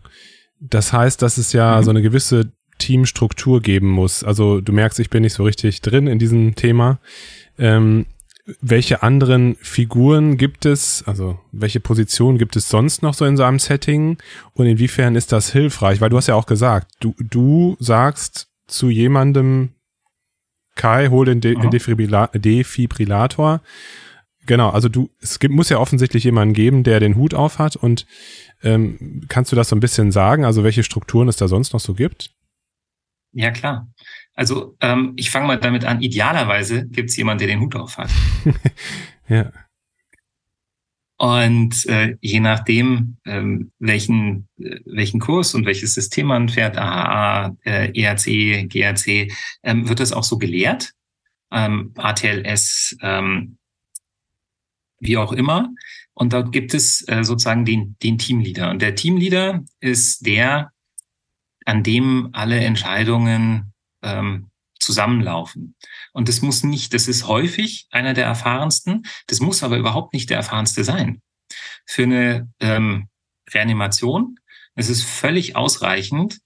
[0.61, 1.85] Das heißt, dass es ja mhm.
[1.85, 4.25] so eine gewisse Teamstruktur geben muss.
[4.25, 7.01] Also du merkst, ich bin nicht so richtig drin in diesem Thema.
[7.59, 8.07] Ähm,
[8.61, 13.45] welche anderen Figuren gibt es, also welche Positionen gibt es sonst noch so in so
[13.45, 14.19] einem Setting
[14.55, 16.01] und inwiefern ist das hilfreich?
[16.01, 19.71] Weil du hast ja auch gesagt, du, du sagst zu jemandem,
[20.75, 23.61] Kai, hol den, De den Defibrillator.
[24.47, 27.77] Genau, also du, es gibt, muss ja offensichtlich jemanden geben, der den Hut auf hat
[27.77, 28.07] und
[28.63, 31.81] ähm, kannst du das so ein bisschen sagen, also welche Strukturen es da sonst noch
[31.81, 32.35] so gibt?
[33.33, 33.89] Ja, klar.
[34.35, 36.01] Also ähm, ich fange mal damit an.
[36.01, 38.11] Idealerweise gibt es jemanden, der den Hut auf hat.
[39.29, 39.53] ja.
[41.19, 47.57] Und äh, je nachdem, ähm, welchen, äh, welchen Kurs und welches System man fährt, AHA,
[47.65, 50.95] äh, ERC, GRC, ähm, wird das auch so gelehrt.
[51.53, 53.59] Ähm, ATLS, ähm,
[54.99, 55.71] wie auch immer.
[56.15, 58.71] Und dort gibt es äh, sozusagen den, den Teamleader.
[58.71, 60.73] Und der Teamleader ist der,
[61.65, 63.72] an dem alle Entscheidungen
[64.03, 65.77] ähm, zusammenlaufen.
[66.13, 70.31] Und das muss nicht, das ist häufig einer der erfahrensten, das muss aber überhaupt nicht
[70.31, 71.23] der erfahrenste sein.
[71.87, 73.09] Für eine ähm,
[73.51, 74.39] Reanimation
[74.75, 76.39] es ist völlig ausreichend,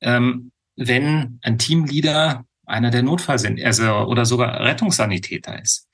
[0.00, 5.88] ähm, wenn ein Teamleader einer der Notfall sind, also oder sogar Rettungssanitäter ist,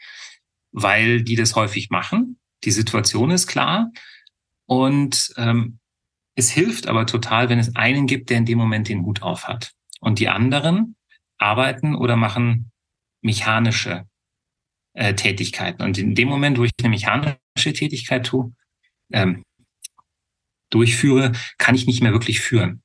[0.73, 2.39] weil die das häufig machen.
[2.65, 3.91] Die Situation ist klar
[4.67, 5.79] und ähm,
[6.35, 9.49] es hilft aber total, wenn es einen gibt, der in dem Moment den Hut auf
[9.49, 9.73] hat.
[10.01, 10.95] Und die anderen
[11.39, 12.71] arbeiten oder machen
[13.23, 14.07] mechanische
[14.95, 15.83] äh, Tätigkeiten.
[15.83, 18.53] Und in dem Moment, wo ich eine mechanische Tätigkeit tue,
[19.13, 19.45] ähm,
[20.71, 22.83] durchführe, kann ich nicht mehr wirklich führen.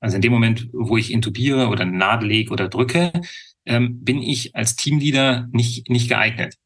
[0.00, 3.12] Also in dem Moment, wo ich intubiere oder eine Nadel lege oder drücke,
[3.64, 6.56] ähm, bin ich als Teamleader nicht, nicht geeignet.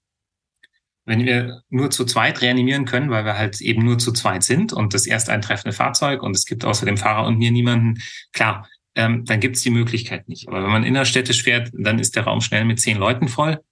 [1.05, 4.73] Wenn wir nur zu zweit reanimieren können, weil wir halt eben nur zu zweit sind
[4.73, 8.68] und das erst eintreffende Fahrzeug und es gibt außer dem Fahrer und mir niemanden, klar,
[8.98, 10.48] ähm, dann gibt es die Möglichkeit nicht.
[10.48, 13.62] Aber wenn man innerstädtisch fährt, dann ist der Raum schnell mit zehn Leuten voll.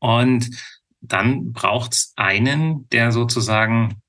[0.00, 0.50] Und
[1.00, 4.02] dann braucht es einen, der sozusagen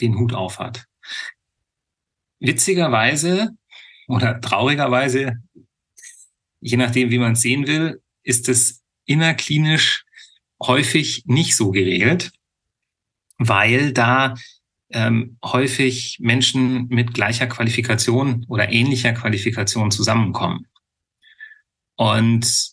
[0.00, 0.86] den Hut auf hat.
[2.40, 3.50] Witzigerweise
[4.08, 5.36] oder traurigerweise,
[6.60, 10.06] je nachdem, wie man es sehen will, ist es innerklinisch
[10.62, 12.32] häufig nicht so geregelt,
[13.36, 14.34] weil da
[14.92, 20.66] ähm, häufig Menschen mit gleicher Qualifikation oder ähnlicher Qualifikation zusammenkommen.
[21.96, 22.72] Und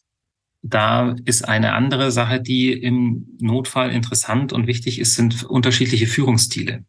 [0.62, 6.84] da ist eine andere Sache, die im Notfall interessant und wichtig ist, sind unterschiedliche Führungsstile.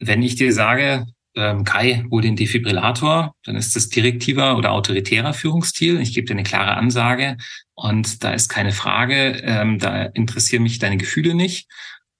[0.00, 5.34] Wenn ich dir sage, ähm, Kai, hol den Defibrillator, dann ist das direktiver oder autoritärer
[5.34, 6.00] Führungsstil.
[6.00, 7.36] Ich gebe dir eine klare Ansage
[7.74, 11.68] und da ist keine Frage, ähm, da interessieren mich deine Gefühle nicht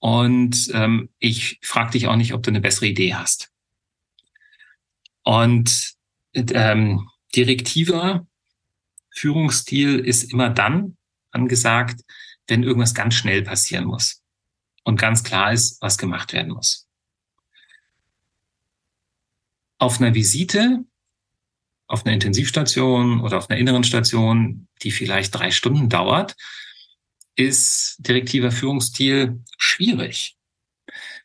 [0.05, 3.51] und ähm, ich frage dich auch nicht, ob du eine bessere Idee hast.
[5.23, 5.95] Und
[6.35, 8.27] ähm, direktiver
[9.15, 10.99] Führungsstil ist immer dann
[11.31, 12.03] angesagt,
[12.49, 14.23] wenn irgendwas ganz schnell passieren muss
[14.83, 16.87] und ganz klar ist, was gemacht werden muss
[19.79, 20.85] auf einer Visite,
[21.87, 26.37] auf einer Intensivstation oder auf einer inneren Station, die vielleicht drei Stunden dauert,
[27.37, 30.37] ist direktiver Führungsstil schwierig,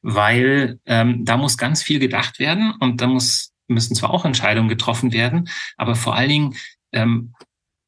[0.02, 4.69] weil ähm, da muss ganz viel gedacht werden und da muss, müssen zwar auch Entscheidungen
[4.69, 6.56] getroffen werden, aber vor allen Dingen
[6.91, 7.34] ähm,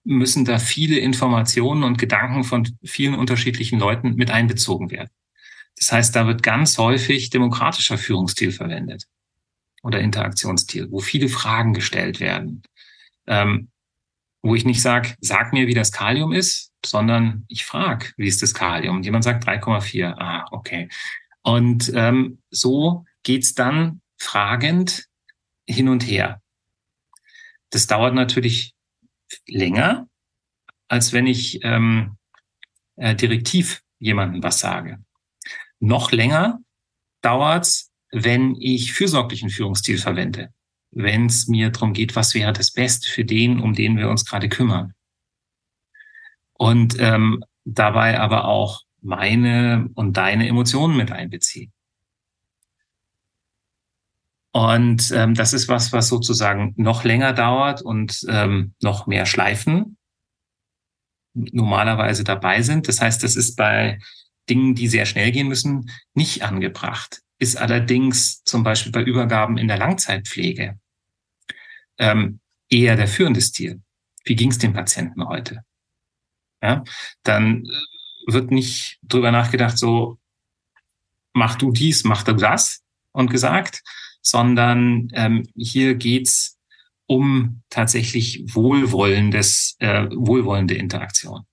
[0.03, 5.09] müssen da viele Informationen und Gedanken von vielen unterschiedlichen Leuten mit einbezogen werden.
[5.77, 9.07] Das heißt, da wird ganz häufig demokratischer Führungsstil verwendet
[9.83, 12.63] oder Interaktionsstil, wo viele Fragen gestellt werden,
[13.27, 13.69] ähm,
[14.43, 18.41] wo ich nicht sage, sag mir, wie das Kalium ist, sondern ich frage, wie ist
[18.41, 18.97] das Kalium?
[18.97, 20.15] Und jemand sagt 3,4.
[20.17, 20.89] Ah, okay.
[21.43, 25.05] Und ähm, so geht's dann fragend
[25.67, 26.41] hin und her.
[27.69, 28.73] Das dauert natürlich
[29.47, 30.07] länger,
[30.87, 32.17] als wenn ich ähm,
[32.97, 35.03] äh, direktiv jemandem was sage.
[35.79, 36.59] Noch länger
[37.21, 40.53] dauert's, wenn ich fürsorglichen Führungsstil verwende,
[40.91, 44.25] wenn es mir darum geht, was wäre das Beste für den, um den wir uns
[44.25, 44.93] gerade kümmern.
[46.61, 51.73] Und ähm, dabei aber auch meine und deine Emotionen mit einbeziehen.
[54.53, 59.97] Und ähm, das ist was, was sozusagen noch länger dauert und ähm, noch mehr Schleifen
[61.33, 62.87] normalerweise dabei sind.
[62.87, 63.97] Das heißt, das ist bei
[64.49, 69.67] Dingen, die sehr schnell gehen müssen, nicht angebracht ist allerdings zum Beispiel bei Übergaben in
[69.67, 70.79] der Langzeitpflege
[71.97, 73.81] ähm, eher der führende Stil.
[74.25, 75.63] Wie ging es dem Patienten heute?
[76.61, 76.83] Ja,
[77.23, 80.17] dann äh, wird nicht drüber nachgedacht, so
[81.33, 83.81] mach du dies, mach du das und gesagt,
[84.21, 86.57] sondern ähm, hier geht's
[87.07, 91.45] um tatsächlich wohlwollendes, äh, wohlwollende Interaktion.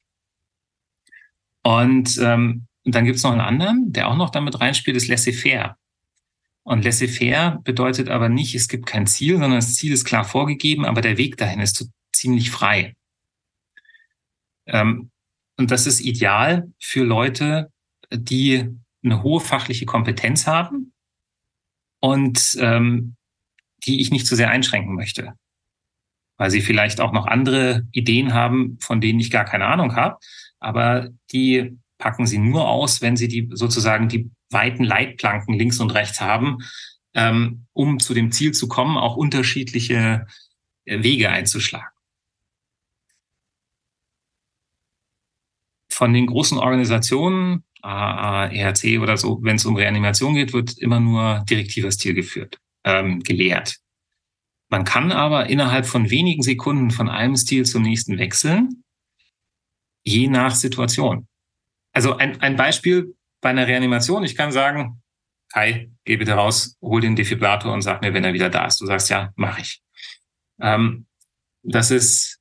[1.65, 5.77] Und ähm, dann gibt es noch einen anderen, der auch noch damit reinspielt, ist laissez-faire.
[6.63, 10.85] Und laissez-faire bedeutet aber nicht, es gibt kein Ziel, sondern das Ziel ist klar vorgegeben,
[10.85, 12.95] aber der Weg dahin ist ziemlich frei.
[14.69, 15.11] Ähm,
[15.57, 17.73] und das ist ideal für Leute,
[18.13, 18.69] die
[19.03, 20.93] eine hohe fachliche Kompetenz haben
[22.01, 23.17] und ähm,
[23.85, 25.35] die ich nicht zu sehr einschränken möchte.
[26.37, 30.19] Weil sie vielleicht auch noch andere Ideen haben, von denen ich gar keine Ahnung habe,
[30.61, 35.91] aber die packen sie nur aus, wenn sie die sozusagen die weiten Leitplanken links und
[35.91, 36.59] rechts haben,
[37.15, 40.27] ähm, um zu dem Ziel zu kommen, auch unterschiedliche
[40.85, 41.98] äh, Wege einzuschlagen.
[45.99, 51.01] Von den großen Organisationen, AA, ERC oder so, wenn es um Reanimation geht, wird immer
[51.01, 53.79] nur direktiver Stil geführt, ähm, gelehrt.
[54.69, 58.85] Man kann aber innerhalb von wenigen Sekunden von einem Stil zum nächsten wechseln,
[60.05, 61.27] je nach Situation.
[61.93, 64.23] Also ein, ein Beispiel bei einer Reanimation.
[64.23, 65.03] Ich kann sagen,
[65.53, 68.81] Kai, geh bitte raus, hol den Defibrillator und sag mir, wenn er wieder da ist.
[68.81, 69.83] Du sagst, ja, mache ich.
[70.61, 71.07] Ähm,
[71.65, 72.39] das ist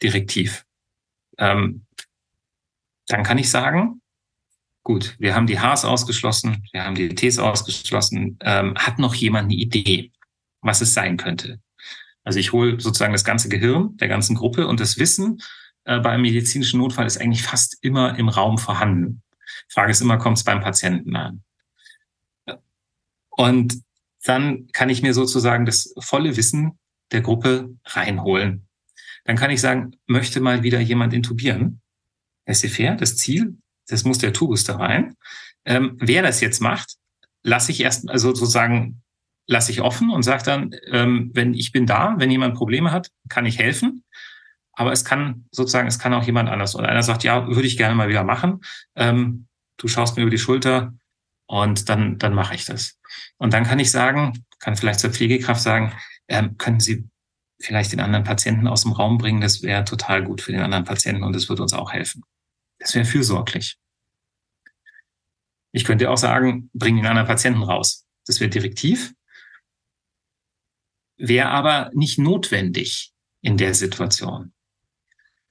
[0.00, 0.64] direktiv.
[1.38, 1.85] Ähm,
[3.08, 4.00] dann kann ich sagen,
[4.82, 8.38] gut, wir haben die Hs ausgeschlossen, wir haben die Ts ausgeschlossen.
[8.40, 10.12] Ähm, hat noch jemand eine Idee,
[10.60, 11.60] was es sein könnte?
[12.24, 15.40] Also ich hole sozusagen das ganze Gehirn der ganzen Gruppe und das Wissen
[15.84, 19.22] äh, beim medizinischen Notfall ist eigentlich fast immer im Raum vorhanden.
[19.68, 21.42] Frage ist immer, kommt es beim Patienten an?
[23.30, 23.82] Und
[24.24, 26.78] dann kann ich mir sozusagen das volle Wissen
[27.12, 28.66] der Gruppe reinholen.
[29.24, 31.80] Dann kann ich sagen, möchte mal wieder jemand intubieren?
[32.46, 33.56] SFR, das Ziel,
[33.88, 35.14] das muss der Tubus da rein.
[35.64, 36.96] Ähm, wer das jetzt macht,
[37.42, 39.02] lasse ich erst, also sozusagen,
[39.46, 43.10] lasse ich offen und sage dann, ähm, wenn ich bin da, wenn jemand Probleme hat,
[43.28, 44.04] kann ich helfen.
[44.72, 46.74] Aber es kann sozusagen, es kann auch jemand anders.
[46.74, 48.60] Und einer sagt, ja, würde ich gerne mal wieder machen.
[48.94, 49.46] Ähm,
[49.78, 50.92] du schaust mir über die Schulter
[51.46, 52.98] und dann, dann mache ich das.
[53.38, 55.92] Und dann kann ich sagen, kann vielleicht zur Pflegekraft sagen,
[56.28, 57.08] ähm, können Sie
[57.60, 59.40] vielleicht den anderen Patienten aus dem Raum bringen?
[59.40, 62.22] Das wäre total gut für den anderen Patienten und das würde uns auch helfen.
[62.78, 63.78] Das wäre fürsorglich.
[65.72, 68.06] Ich könnte auch sagen, bring den anderen Patienten raus.
[68.26, 69.14] Das wäre direktiv.
[71.18, 74.52] Wäre aber nicht notwendig in der Situation,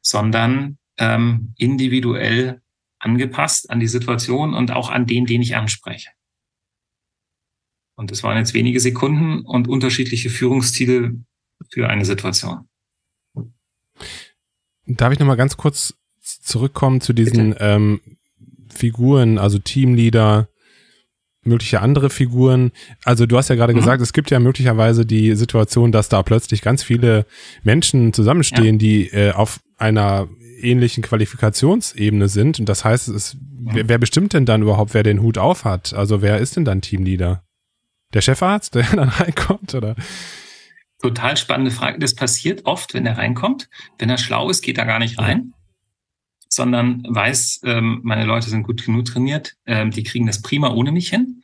[0.02, 2.62] sondern ähm, individuell
[3.00, 6.10] angepasst an die Situation und auch an den, den ich anspreche.
[7.96, 11.24] Und es waren jetzt wenige Sekunden und unterschiedliche Führungsstile
[11.72, 12.68] für eine Situation.
[14.88, 18.02] Darf ich nochmal ganz kurz zurückkommen zu diesen ähm,
[18.70, 20.50] Figuren, also Teamleader,
[21.44, 22.72] mögliche andere Figuren.
[23.04, 23.78] Also du hast ja gerade mhm.
[23.78, 27.26] gesagt, es gibt ja möglicherweise die Situation, dass da plötzlich ganz viele
[27.64, 28.80] Menschen zusammenstehen, ja.
[28.80, 30.28] die äh, auf einer
[30.62, 32.60] ähnlichen Qualifikationsebene sind.
[32.60, 33.70] Und das heißt, es ist, mhm.
[33.74, 35.94] wer, wer bestimmt denn dann überhaupt, wer den Hut auf hat?
[35.94, 37.44] Also wer ist denn dann Teamleader?
[38.14, 39.96] Der Chefarzt, der dann reinkommt, oder?
[41.02, 42.00] Total spannende Frage.
[42.00, 43.70] Das passiert oft, wenn er reinkommt.
[44.00, 45.54] Wenn er schlau ist, geht er gar nicht rein,
[46.56, 50.94] sondern weiß, ähm, meine Leute sind gut genug trainiert, ähm, die kriegen das prima ohne
[50.94, 51.44] mich hin.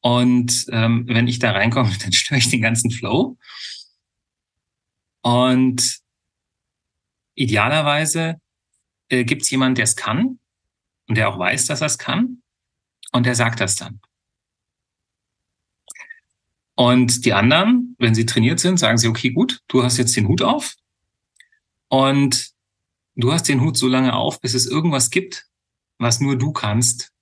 [0.00, 3.38] Und ähm, wenn ich da reinkomme, dann störe ich den ganzen Flow.
[5.22, 6.00] Und
[7.36, 8.40] idealerweise
[9.08, 10.40] äh, gibt es jemanden, der es kann
[11.08, 12.42] und der auch weiß, dass er es kann
[13.12, 14.00] und der sagt das dann.
[16.74, 20.26] Und die anderen, wenn sie trainiert sind, sagen sie, okay, gut, du hast jetzt den
[20.26, 20.74] Hut auf
[21.86, 22.53] und
[23.16, 25.46] du hast den Hut so lange auf, bis es irgendwas gibt,
[25.98, 27.12] was nur du kannst.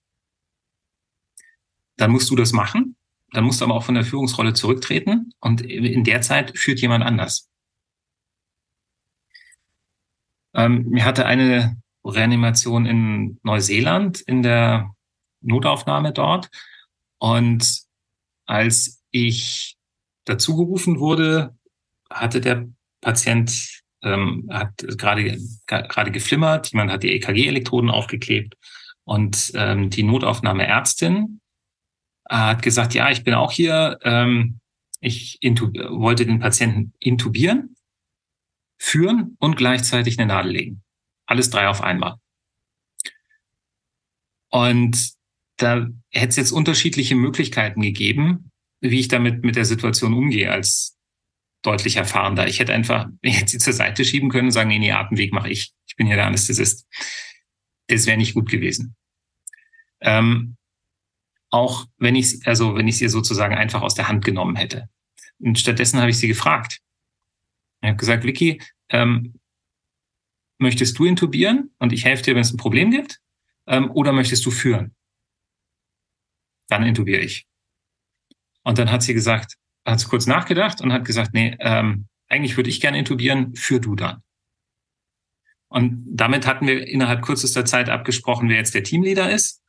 [1.96, 2.96] Dann musst du das machen.
[3.32, 7.04] Dann musst du aber auch von der Führungsrolle zurücktreten und in der Zeit führt jemand
[7.04, 7.48] anders.
[10.54, 14.94] Ähm, mir hatte eine Reanimation in Neuseeland in der
[15.40, 16.50] Notaufnahme dort
[17.18, 17.82] und
[18.44, 19.78] als ich
[20.24, 21.56] dazugerufen wurde,
[22.10, 22.68] hatte der
[23.00, 28.56] Patient ähm, hat gerade gerade geflimmert, jemand hat die EKG-Elektroden aufgeklebt
[29.04, 31.40] und ähm, die Notaufnahmeärztin
[32.28, 34.60] hat gesagt, ja, ich bin auch hier, ähm,
[35.00, 37.76] ich wollte den Patienten intubieren,
[38.78, 40.82] führen und gleichzeitig eine Nadel legen.
[41.26, 42.16] Alles drei auf einmal.
[44.48, 45.12] Und
[45.56, 48.50] da hätte es jetzt unterschiedliche Möglichkeiten gegeben,
[48.80, 50.98] wie ich damit mit der Situation umgehe als
[51.62, 52.46] deutlich erfahrener.
[52.48, 55.50] Ich hätte einfach hätte sie zur Seite schieben können und sagen, nee, nee, Atemweg mache
[55.50, 55.72] ich.
[55.86, 56.86] Ich bin hier der Anästhesist.
[57.86, 58.96] Das wäre nicht gut gewesen.
[60.00, 60.56] Ähm,
[61.50, 64.88] auch wenn ich also wenn ich sie sozusagen einfach aus der Hand genommen hätte.
[65.38, 66.80] Und stattdessen habe ich sie gefragt.
[67.80, 68.60] Ich habe gesagt, Vicky,
[68.90, 69.34] ähm,
[70.58, 73.20] möchtest du intubieren und ich helfe dir, wenn es ein Problem gibt?
[73.66, 74.94] Ähm, oder möchtest du führen?
[76.68, 77.46] Dann intubiere ich.
[78.62, 82.56] Und dann hat sie gesagt, hat sie kurz nachgedacht und hat gesagt, nee, ähm, eigentlich
[82.56, 84.22] würde ich gerne intubieren, für du dann.
[85.68, 89.62] Und damit hatten wir innerhalb kürzester Zeit abgesprochen, wer jetzt der Teamleader ist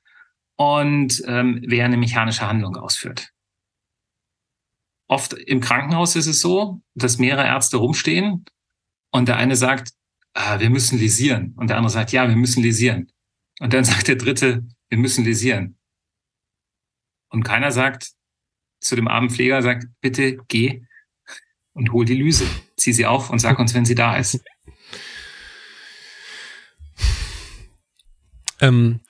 [0.57, 3.29] und ähm, wer eine mechanische Handlung ausführt.
[5.07, 8.45] Oft im Krankenhaus ist es so, dass mehrere Ärzte rumstehen
[9.11, 9.93] und der eine sagt,
[10.33, 11.53] ah, wir müssen lesieren.
[11.55, 13.11] Und der andere sagt, ja, wir müssen lesieren.
[13.59, 15.77] Und dann sagt der dritte, wir müssen lesieren.
[17.29, 18.11] Und keiner sagt,
[18.83, 20.83] zu dem armen Pfleger, sagt, bitte geh
[21.73, 22.45] und hol die Lyse.
[22.77, 24.43] Zieh sie auf und sag uns, wenn sie da ist.
[28.61, 29.01] Ähm,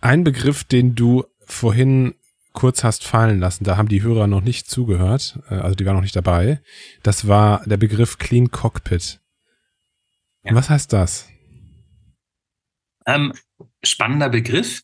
[0.00, 2.14] ein Begriff, den du vorhin
[2.52, 5.94] kurz hast fallen lassen, da haben die Hörer noch nicht zugehört, äh, also die waren
[5.94, 6.62] noch nicht dabei.
[7.02, 9.20] Das war der Begriff Clean Cockpit.
[10.42, 10.54] Ja.
[10.54, 11.28] Was heißt das?
[13.04, 13.32] Ähm,
[13.82, 14.82] spannender Begriff.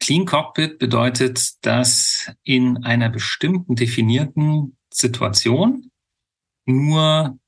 [0.00, 5.90] Clean Cockpit bedeutet, dass in einer bestimmten definierten Situation
[6.66, 7.38] nur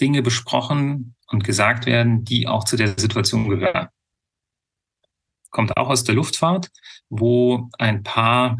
[0.00, 3.88] Dinge besprochen und gesagt werden, die auch zu der Situation gehören.
[5.50, 6.70] Kommt auch aus der Luftfahrt,
[7.08, 8.58] wo ein paar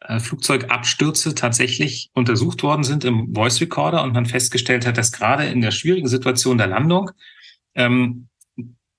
[0.00, 5.46] äh, Flugzeugabstürze tatsächlich untersucht worden sind im Voice Recorder und man festgestellt hat, dass gerade
[5.46, 7.10] in der schwierigen Situation der Landung
[7.74, 8.28] ähm,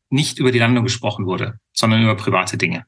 [0.10, 2.86] nicht über die Landung gesprochen wurde, sondern über private Dinge.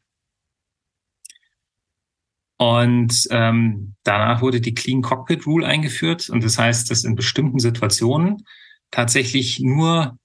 [2.57, 6.29] Und ähm, danach wurde die Clean Cockpit Rule eingeführt.
[6.29, 8.45] Und das heißt, dass in bestimmten Situationen
[8.91, 10.17] tatsächlich nur,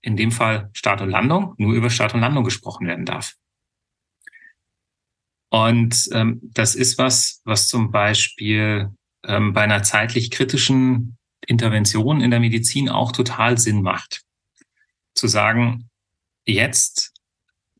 [0.00, 3.34] in dem Fall Start und Landung, nur über Start und Landung gesprochen werden darf.
[5.50, 8.90] Und ähm, das ist was, was zum Beispiel
[9.24, 14.22] ähm, bei einer zeitlich kritischen Intervention in der Medizin auch total Sinn macht.
[15.14, 15.90] Zu sagen,
[16.46, 17.12] jetzt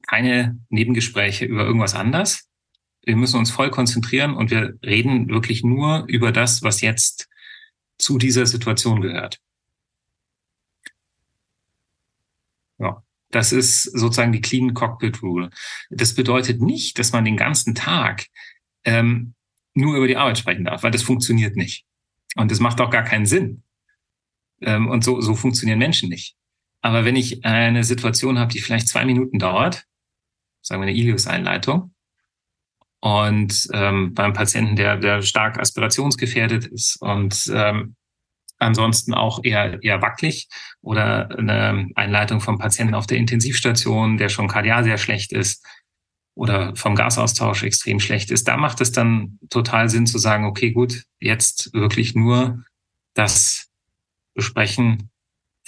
[0.06, 2.48] keine Nebengespräche über irgendwas anders,
[3.04, 7.28] wir müssen uns voll konzentrieren und wir reden wirklich nur über das, was jetzt
[7.98, 9.40] zu dieser Situation gehört.
[12.78, 15.50] Ja, das ist sozusagen die Clean Cockpit Rule.
[15.90, 18.26] Das bedeutet nicht, dass man den ganzen Tag
[18.84, 19.34] ähm,
[19.74, 21.86] nur über die Arbeit sprechen darf, weil das funktioniert nicht.
[22.36, 23.62] Und das macht auch gar keinen Sinn.
[24.60, 26.36] Ähm, und so, so funktionieren Menschen nicht.
[26.82, 29.86] Aber wenn ich eine Situation habe, die vielleicht zwei Minuten dauert,
[30.60, 31.94] sagen wir eine Ilius-Einleitung,
[33.02, 37.96] und ähm, beim Patienten, der, der stark aspirationsgefährdet ist und ähm,
[38.58, 40.48] ansonsten auch eher, eher wackelig
[40.82, 45.66] oder eine Einleitung vom Patienten auf der Intensivstation, der schon kardial sehr schlecht ist
[46.36, 50.70] oder vom Gasaustausch extrem schlecht ist, da macht es dann total Sinn zu sagen, okay,
[50.70, 52.62] gut, jetzt wirklich nur
[53.14, 53.68] das
[54.34, 55.10] besprechen,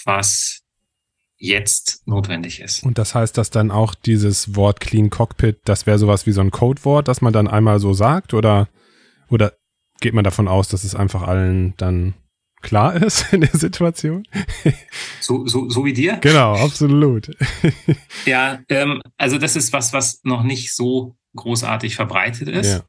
[0.05, 0.63] was
[1.45, 2.83] jetzt notwendig ist.
[2.83, 6.41] Und das heißt, dass dann auch dieses Wort Clean Cockpit, das wäre sowas wie so
[6.41, 8.69] ein Codewort, das man dann einmal so sagt oder,
[9.29, 9.53] oder
[10.01, 12.15] geht man davon aus, dass es einfach allen dann
[12.63, 14.27] klar ist in der Situation?
[15.21, 16.17] So, so, so wie dir?
[16.21, 17.31] Genau, absolut.
[18.25, 22.73] ja, ähm, also das ist was, was noch nicht so großartig verbreitet ist.
[22.73, 22.85] Ja.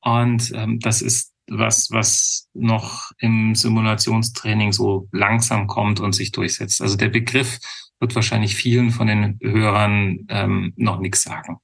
[0.00, 6.80] Und ähm, das ist was, was noch im Simulationstraining so langsam kommt und sich durchsetzt.
[6.82, 7.58] Also der Begriff
[8.00, 11.58] wird wahrscheinlich vielen von den Hörern ähm, noch nichts sagen.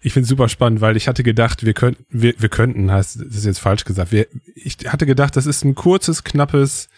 [0.00, 3.36] Ich finde super spannend, weil ich hatte gedacht, wir könnten, wir, wir könnten, heißt, das
[3.36, 4.10] ist jetzt falsch gesagt.
[4.10, 6.88] Wir, ich hatte gedacht, das ist ein kurzes, knappes,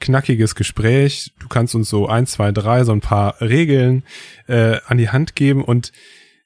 [0.00, 1.32] knackiges Gespräch.
[1.38, 4.02] Du kannst uns so ein, zwei, drei, so ein paar Regeln
[4.48, 5.92] äh, an die Hand geben und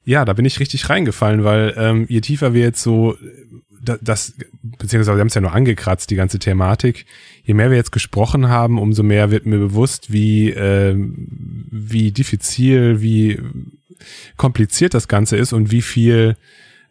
[0.04, 3.16] ja, da bin ich richtig reingefallen, weil ähm, je tiefer wir jetzt so
[3.86, 7.06] das, beziehungsweise wir haben es ja nur angekratzt, die ganze Thematik.
[7.44, 13.00] Je mehr wir jetzt gesprochen haben, umso mehr wird mir bewusst, wie, äh, wie diffizil,
[13.00, 13.40] wie
[14.36, 16.36] kompliziert das Ganze ist und wie viel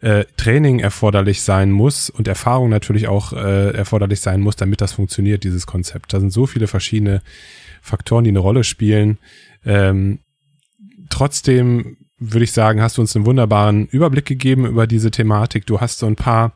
[0.01, 4.93] äh, Training erforderlich sein muss und Erfahrung natürlich auch äh, erforderlich sein muss, damit das
[4.93, 6.13] funktioniert, dieses Konzept.
[6.13, 7.21] Da sind so viele verschiedene
[7.81, 9.17] Faktoren, die eine Rolle spielen.
[9.65, 10.19] Ähm,
[11.09, 15.65] trotzdem würde ich sagen, hast du uns einen wunderbaren Überblick gegeben über diese Thematik.
[15.65, 16.55] Du hast so ein paar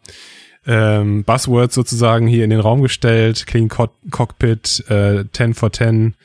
[0.65, 3.45] ähm, Buzzwords sozusagen hier in den Raum gestellt.
[3.47, 6.15] Clean Co Cockpit, äh, 10 for 10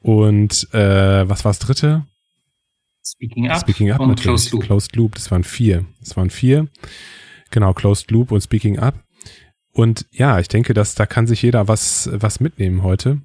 [0.00, 2.06] und äh, was war das dritte?
[3.04, 4.50] Speaking Up, Speaking up und natürlich.
[4.50, 4.64] Closed Loop.
[4.64, 5.84] Closed Loop, das waren vier.
[6.00, 6.68] Das waren vier.
[7.50, 9.02] Genau, Closed Loop und Speaking Up.
[9.72, 13.22] Und ja, ich denke, dass da kann sich jeder was, was mitnehmen heute.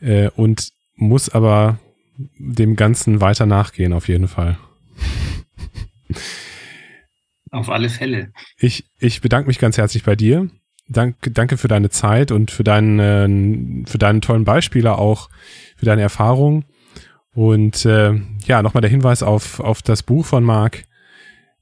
[0.00, 1.78] Äh, und muss aber
[2.38, 4.58] dem Ganzen weiter nachgehen, auf jeden Fall.
[7.50, 8.32] Auf alle Fälle.
[8.58, 10.50] Ich, ich bedanke mich ganz herzlich bei dir.
[10.88, 15.28] Danke, danke für deine Zeit und für deinen, für deinen tollen Beispiele auch,
[15.76, 16.64] für deine Erfahrung.
[17.34, 18.14] Und äh,
[18.46, 20.84] ja, nochmal der Hinweis auf, auf das Buch von Marc,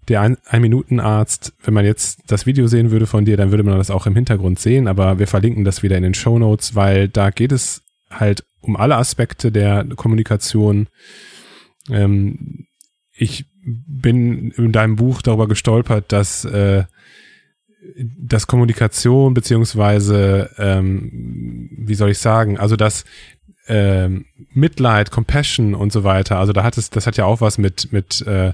[0.09, 1.54] der Ein-Minuten-Arzt.
[1.62, 4.14] Wenn man jetzt das Video sehen würde von dir, dann würde man das auch im
[4.14, 7.82] Hintergrund sehen, aber wir verlinken das wieder in den Show Notes, weil da geht es
[8.11, 10.88] halt um alle Aspekte der Kommunikation.
[11.90, 12.66] Ähm,
[13.12, 16.84] ich bin in deinem Buch darüber gestolpert, dass äh,
[18.18, 23.04] dass Kommunikation beziehungsweise ähm, wie soll ich sagen, also dass
[23.68, 26.38] ähm, Mitleid, Compassion und so weiter.
[26.38, 28.52] Also da hat es, das hat ja auch was mit mit äh,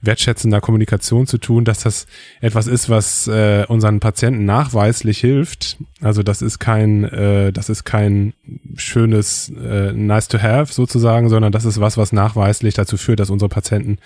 [0.00, 2.06] wertschätzender Kommunikation zu tun, dass das
[2.40, 5.76] etwas ist, was äh, unseren Patienten nachweislich hilft.
[6.00, 8.34] Also das ist kein, äh, das ist kein
[8.76, 13.30] schönes äh, nice to have sozusagen, sondern das ist was, was nachweislich dazu führt, dass
[13.30, 13.98] unsere Patienten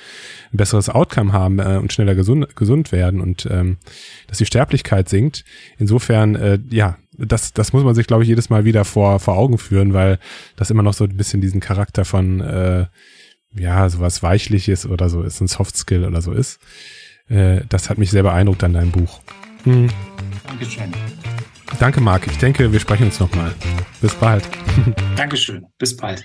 [0.52, 3.78] ein besseres Outcome haben äh, und schneller gesund gesund werden und ähm,
[4.26, 5.44] dass die Sterblichkeit sinkt.
[5.78, 9.36] Insofern, äh, ja, das, das muss man sich, glaube ich, jedes Mal wieder vor, vor
[9.36, 10.18] Augen führen, weil
[10.56, 12.86] das immer noch so ein bisschen diesen Charakter von, äh,
[13.54, 16.60] ja, sowas Weichliches oder so ist, ein Soft Skill oder so ist.
[17.28, 19.20] Äh, das hat mich sehr beeindruckt an deinem Buch.
[19.64, 19.88] Hm.
[20.46, 20.92] Dankeschön.
[21.78, 22.26] Danke, Marc.
[22.26, 23.54] Ich denke, wir sprechen uns nochmal.
[24.00, 24.48] Bis bald.
[25.16, 25.66] Dankeschön.
[25.78, 26.24] Bis bald.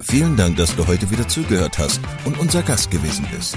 [0.00, 3.56] Vielen Dank, dass du heute wieder zugehört hast und unser Gast gewesen bist.